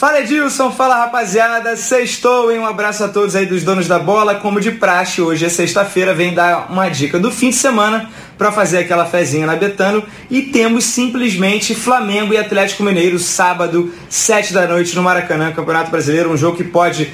[0.00, 2.58] Fala Edilson, fala rapaziada, sextou, hein?
[2.58, 4.34] Um abraço a todos aí dos donos da bola.
[4.36, 8.50] Como de praxe, hoje é sexta-feira, vem dar uma dica do fim de semana para
[8.50, 10.02] fazer aquela fezinha na Betano.
[10.30, 16.32] E temos simplesmente Flamengo e Atlético Mineiro, sábado, 7 da noite no Maracanã, Campeonato Brasileiro,
[16.32, 17.12] um jogo que pode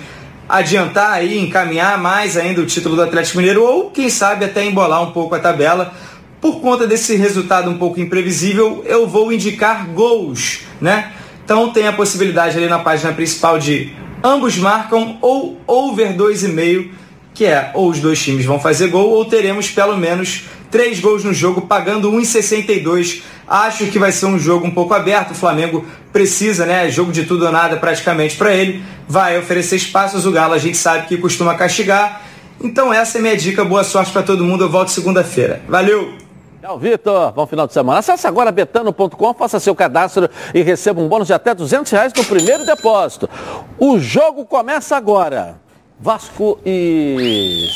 [0.48, 5.02] adiantar aí, encaminhar mais ainda o título do Atlético Mineiro ou quem sabe até embolar
[5.02, 5.92] um pouco a tabela.
[6.40, 11.10] Por conta desse resultado um pouco imprevisível, eu vou indicar gols, né?
[11.46, 16.90] Então tem a possibilidade ali na página principal de ambos marcam ou over 2,5,
[17.32, 20.42] que é ou os dois times vão fazer gol ou teremos pelo menos
[20.72, 23.22] três gols no jogo, pagando 1,62.
[23.46, 25.30] Acho que vai ser um jogo um pouco aberto.
[25.30, 26.90] O Flamengo precisa, né?
[26.90, 28.82] Jogo de tudo ou nada praticamente para ele.
[29.08, 30.26] Vai oferecer espaços.
[30.26, 32.22] O Galo a gente sabe que costuma castigar.
[32.60, 33.64] Então essa é minha dica.
[33.64, 34.64] Boa sorte para todo mundo.
[34.64, 35.62] Eu volto segunda-feira.
[35.68, 36.25] Valeu!
[36.66, 37.30] Tchau, Vitor.
[37.30, 38.00] Bom final de semana.
[38.00, 42.24] Acesse agora betano.com, faça seu cadastro e receba um bônus de até 200 reais no
[42.24, 43.30] primeiro depósito.
[43.78, 45.60] O jogo começa agora.
[46.00, 47.68] Vasco e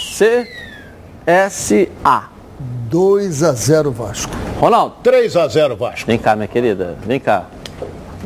[1.38, 2.24] CSA.
[2.90, 4.32] 2 a 0 Vasco.
[4.58, 4.96] Ronaldo.
[5.04, 6.06] 3 a 0 Vasco.
[6.08, 6.96] Vem cá, minha querida.
[7.06, 7.44] Vem cá.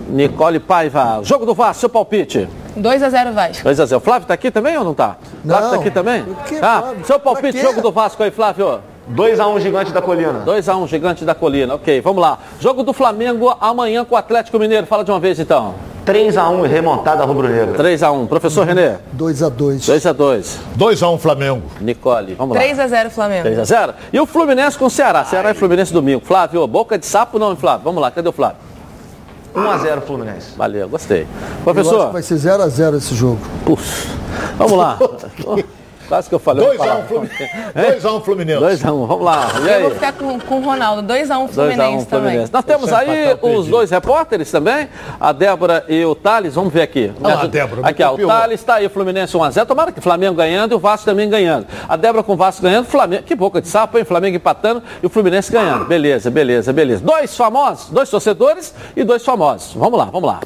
[0.09, 1.21] Nicole Paiva.
[1.23, 2.49] Jogo do Vasco, seu palpite.
[2.75, 3.65] 2 a 0 Vasco.
[3.65, 4.01] 2 a 0.
[4.01, 5.19] Flávio tá aqui também ou não tá?
[5.45, 5.57] Não.
[5.57, 6.25] Flávio tá aqui também?
[6.47, 7.05] Que, ah, Flávio?
[7.05, 8.94] seu palpite, jogo do Vasco aí, Flávio.
[9.13, 10.43] 2x1 Gigante da Colina.
[10.47, 11.75] 2x1, Gigante da Colina.
[11.75, 12.39] Ok, vamos lá.
[12.61, 14.87] Jogo do Flamengo amanhã com o Atlético Mineiro.
[14.87, 15.75] Fala de uma vez então.
[16.07, 17.83] 3x1 remontada rubro-negra.
[17.83, 18.27] 3x1.
[18.29, 18.97] Professor Renê.
[19.13, 20.57] 2 a 2 2x2.
[20.79, 21.63] 2x1 Flamengo.
[21.81, 22.63] Nicole, vamos lá.
[22.63, 23.49] 3 a 0 Flamengo.
[23.49, 23.95] 3x0.
[24.13, 25.25] E o Fluminense com o Ceará.
[25.25, 26.23] Ceará e Fluminense domingo.
[26.25, 27.85] Flávio, boca de sapo não, hein, Flávio?
[27.85, 28.59] Vamos lá, cadê o Flávio?
[29.55, 30.57] 1x0 Fluminense.
[30.57, 31.23] Valeu, gostei.
[31.23, 33.39] Eu acho Professor, que vai ser 0 a 0 esse jogo.
[33.65, 34.09] puf,
[34.59, 34.99] vamos lá.
[36.09, 36.67] Quase que eu falei.
[36.67, 37.51] 2x1 Fluminense.
[37.75, 38.63] 2x1 Fluminense.
[38.63, 39.49] 2x1, vamos lá.
[39.55, 39.95] E Eu vou aí?
[39.95, 41.03] ficar com, com o Ronaldo.
[41.13, 42.07] 2x1 2x1 Fluminense também.
[42.07, 42.53] Fluminense.
[42.53, 44.89] Nós temos aí os dois repórteres também,
[45.19, 46.55] a Débora e o Thales.
[46.55, 47.13] Vamos ver aqui.
[47.21, 47.49] Lá, ajuda.
[47.49, 48.27] Débora, Aqui, ó, o.
[48.27, 49.67] Thales está aí, Fluminense 1x0.
[49.67, 51.67] Tomara que o Flamengo ganhando e o Vasco também ganhando.
[51.89, 53.23] A Débora com o Vasco ganhando, Flamengo.
[53.23, 54.05] Que boca de sapo, hein?
[54.05, 55.85] Flamengo empatando e o Fluminense ganhando.
[55.87, 57.03] Beleza, beleza, beleza.
[57.05, 59.75] Dois famosos, dois torcedores e dois famosos.
[59.75, 60.41] Vamos lá, vamos lá.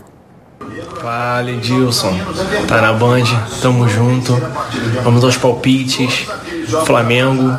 [1.01, 2.19] Fala Edilson,
[2.67, 3.25] tá na Band,
[3.63, 4.37] tamo junto.
[5.03, 6.27] Vamos aos palpites.
[6.85, 7.59] Flamengo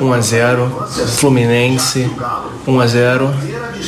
[0.00, 2.10] 1 a 0, Fluminense
[2.66, 3.34] 1 a 0,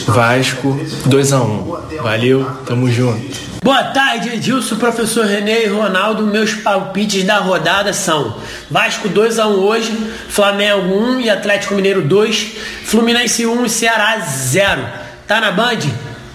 [0.06, 1.76] Vasco 2 a 1.
[2.02, 3.54] Valeu, tamo junto.
[3.64, 6.26] Boa tarde, Edilson, professor Renê e Ronaldo.
[6.26, 8.36] Meus palpites da rodada são
[8.70, 14.86] Vasco 2x1 hoje, Flamengo 1 e Atlético Mineiro 2, Fluminense 1 e Ceará 0.
[15.26, 15.78] Tá na Band?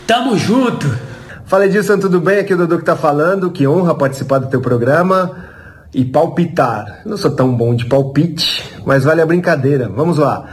[0.07, 1.08] Tamo junto!
[1.49, 2.37] Fala Edilson, tudo bem?
[2.37, 3.49] Aqui é o Dodô que tá falando.
[3.49, 5.35] Que honra participar do teu programa
[5.91, 7.01] e palpitar.
[7.03, 9.89] Eu não sou tão bom de palpite, mas vale a brincadeira.
[9.89, 10.45] Vamos lá.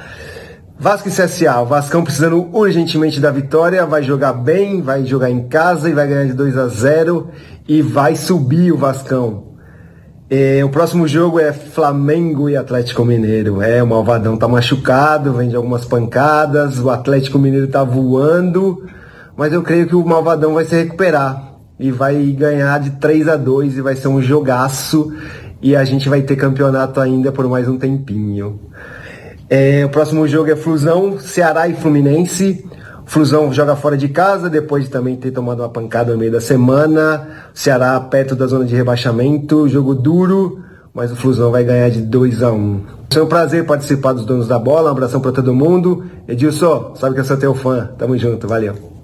[0.79, 1.61] Vasco e CSA.
[1.61, 3.85] O Vascão precisando urgentemente da vitória.
[3.85, 7.29] Vai jogar bem, vai jogar em casa e vai ganhar de 2 a 0
[7.69, 9.49] e vai subir o Vascão.
[10.31, 13.61] É, o próximo jogo é Flamengo e Atlético Mineiro.
[13.61, 18.83] É, o Malvadão tá machucado, vem de algumas pancadas, o Atlético Mineiro tá voando,
[19.37, 23.37] mas eu creio que o Malvadão vai se recuperar e vai ganhar de 3 a
[23.37, 25.13] 2 e vai ser um jogaço
[25.61, 28.61] e a gente vai ter campeonato ainda por mais um tempinho.
[29.49, 32.65] É, o próximo jogo é Flusão, Ceará e Fluminense.
[33.05, 36.41] Flusão joga fora de casa, depois de também ter tomado uma pancada no meio da
[36.41, 37.29] semana.
[37.55, 40.61] Ceará perto da zona de rebaixamento, jogo duro,
[40.93, 42.81] mas o Flusão vai ganhar de 2 a 1
[43.13, 46.05] Foi um prazer participar dos donos da bola, um abração para todo mundo.
[46.27, 47.91] Edilson, sabe que eu sou teu fã.
[47.97, 48.96] Tamo junto, valeu.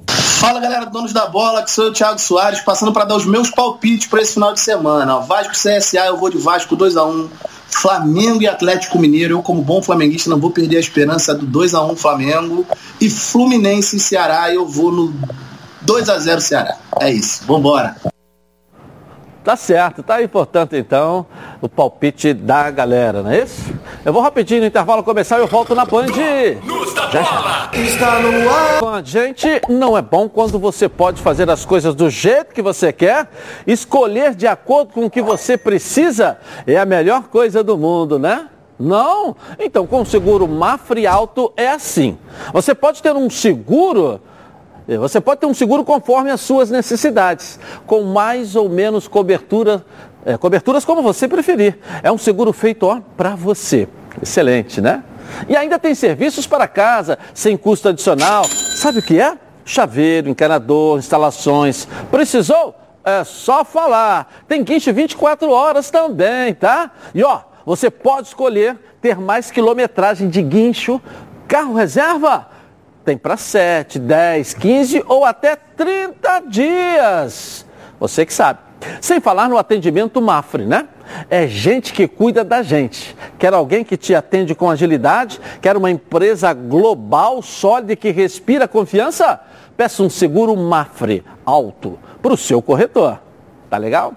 [0.42, 3.48] Fala galera, donos da bola, que sou o Thiago Soares, passando para dar os meus
[3.48, 5.20] palpites para esse final de semana.
[5.20, 7.28] Vasco CSA, eu vou de Vasco 2x1.
[7.68, 11.96] Flamengo e Atlético Mineiro, eu como bom flamenguista não vou perder a esperança do 2x1
[11.96, 12.66] Flamengo.
[13.00, 15.14] E Fluminense e Ceará, eu vou no
[15.86, 16.76] 2x0 Ceará.
[17.00, 17.94] É isso, vambora.
[19.44, 21.26] Tá certo, tá aí, portanto, então,
[21.60, 23.74] o palpite da galera, não é isso?
[24.04, 26.06] Eu vou rapidinho no intervalo começar e eu volto na Band.
[26.06, 27.70] Já, já.
[27.74, 29.04] Está no ar.
[29.04, 33.28] Gente, não é bom quando você pode fazer as coisas do jeito que você quer,
[33.66, 38.46] escolher de acordo com o que você precisa, é a melhor coisa do mundo, né?
[38.78, 39.34] Não?
[39.58, 42.16] Então, com o seguro Mafre Alto é assim.
[42.52, 44.20] Você pode ter um seguro
[44.86, 49.84] você pode ter um seguro conforme as suas necessidades, com mais ou menos cobertura,
[50.24, 51.78] é, coberturas como você preferir.
[52.02, 53.88] É um seguro feito para você.
[54.20, 55.04] Excelente, né?
[55.48, 58.44] E ainda tem serviços para casa, sem custo adicional.
[58.44, 59.36] Sabe o que é?
[59.64, 61.86] Chaveiro, encanador, instalações.
[62.10, 62.74] Precisou?
[63.04, 64.32] É só falar.
[64.46, 66.90] Tem guincho 24 horas também, tá?
[67.14, 71.00] E ó, você pode escolher ter mais quilometragem de guincho.
[71.48, 72.48] Carro reserva?
[73.04, 77.66] Tem para 7, 10, 15 ou até 30 dias.
[77.98, 78.60] Você que sabe.
[79.00, 80.88] Sem falar no atendimento Mafre, né?
[81.28, 83.16] É gente que cuida da gente.
[83.38, 85.40] Quer alguém que te atende com agilidade?
[85.60, 89.40] Quer uma empresa global, sólida que respira confiança?
[89.76, 93.20] Peça um seguro Mafre alto para o seu corretor.
[93.68, 94.14] Tá legal?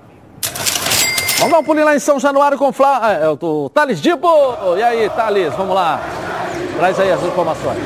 [1.37, 3.11] Vamos dar um pulinho lá em São Januário com Flá...
[3.11, 4.27] é, o Thales Dibo.
[4.77, 5.99] E aí, Thales, vamos lá.
[6.77, 7.77] Traz aí as informações.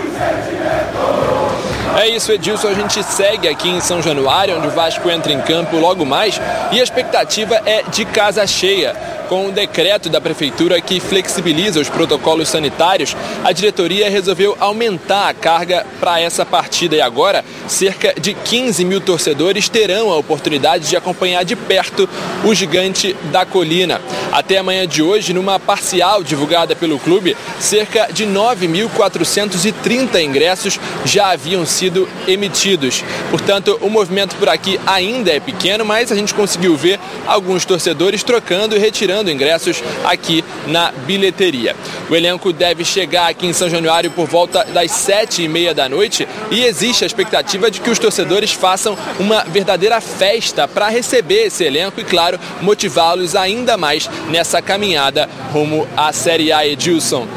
[1.97, 2.69] É isso, Edilson.
[2.69, 6.39] A gente segue aqui em São Januário, onde o Vasco entra em campo logo mais.
[6.71, 8.95] E a expectativa é de casa cheia.
[9.29, 15.33] Com o decreto da Prefeitura que flexibiliza os protocolos sanitários, a diretoria resolveu aumentar a
[15.35, 16.95] carga para essa partida.
[16.95, 22.09] E agora, cerca de 15 mil torcedores terão a oportunidade de acompanhar de perto
[22.43, 24.01] o gigante da colina.
[24.31, 31.67] Até amanhã de hoje, numa parcial divulgada pelo clube, cerca de 9.430 ingressos já haviam
[31.67, 33.03] sido emitidos.
[33.29, 38.23] Portanto, o movimento por aqui ainda é pequeno, mas a gente conseguiu ver alguns torcedores
[38.23, 41.75] trocando e retirando ingressos aqui na bilheteria.
[42.09, 45.89] O elenco deve chegar aqui em São Januário por volta das sete e meia da
[45.89, 51.47] noite e existe a expectativa de que os torcedores façam uma verdadeira festa para receber
[51.47, 57.27] esse elenco e, claro, motivá-los ainda mais nessa caminhada rumo à Série A Edilson.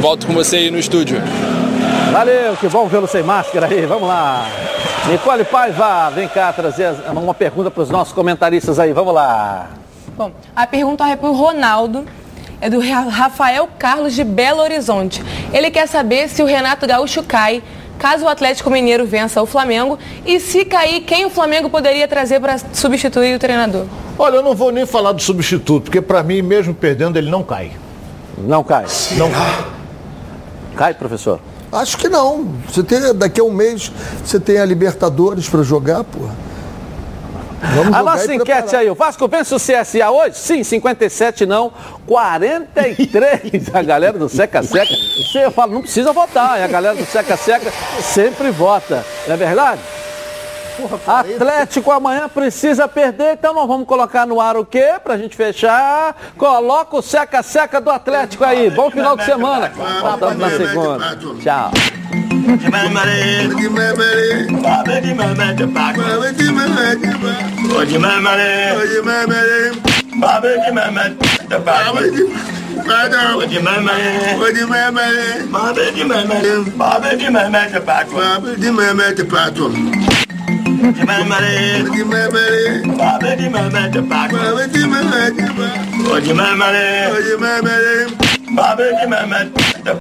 [0.00, 1.20] Volto com você aí no estúdio.
[2.12, 3.86] Valeu, que bom vê-lo sem máscara aí.
[3.86, 4.46] Vamos lá.
[5.08, 8.92] Nicole Paiva, vem cá trazer uma pergunta para os nossos comentaristas aí.
[8.92, 9.70] Vamos lá.
[10.20, 12.04] Bom, a pergunta é para o Ronaldo.
[12.60, 15.24] É do Rafael Carlos de Belo Horizonte.
[15.50, 17.62] Ele quer saber se o Renato Gaúcho cai
[17.98, 22.38] caso o Atlético Mineiro vença o Flamengo e se cair, quem o Flamengo poderia trazer
[22.38, 23.86] para substituir o treinador?
[24.18, 27.42] Olha, eu não vou nem falar do substituto, porque para mim, mesmo perdendo, ele não
[27.42, 27.72] cai.
[28.36, 28.84] Não cai.
[29.16, 29.64] Não cai.
[30.76, 31.40] Cai, professor?
[31.72, 32.46] Acho que não.
[32.68, 33.90] Você tem, daqui a um mês
[34.22, 36.49] você tem a Libertadores para jogar, porra.
[37.62, 40.36] Vamos a nossa enquete aí, o Vasco vence o CSA hoje?
[40.36, 41.72] Sim, 57 não,
[42.06, 43.74] 43.
[43.74, 47.72] A galera do Seca Seca, você fala, não precisa votar, a galera do Seca Seca
[48.00, 49.80] sempre vota, não é verdade?
[50.80, 54.94] Porra, Atlético amanhã precisa perder, então nós vamos colocar no ar o quê?
[55.02, 56.16] Pra gente fechar.
[56.38, 58.70] Coloca o seca-seca do Atlético aí.
[58.70, 59.70] Bom final de semana.
[60.00, 61.18] Voltamos na segunda.
[61.42, 62.29] Tchau.
[62.40, 65.66] Mamare, mamare, mamare, mamare, mamare,
[66.56, 66.96] mamare,
[68.00, 68.48] mamare,
[69.02, 69.72] mamare,
[70.14, 71.14] mamare, mamare,
[71.50, 73.92] mamare, Mother, would you mamma?
[74.38, 75.44] Would you mamma?
[75.50, 76.64] Mother, you mamma.
[76.78, 78.16] Baba, you mamma to patro.
[78.16, 79.68] Baba, you mamma to patro.
[79.68, 81.38] You mamma,
[81.94, 82.96] you mamma.
[82.96, 84.38] Baba, you mamma to patro.
[84.38, 85.30] Baba, you mamma.
[86.10, 86.66] Would you mamma?
[87.12, 87.74] Would you mamma?
[88.56, 89.50] Baba, you mamma
[89.84, 89.99] to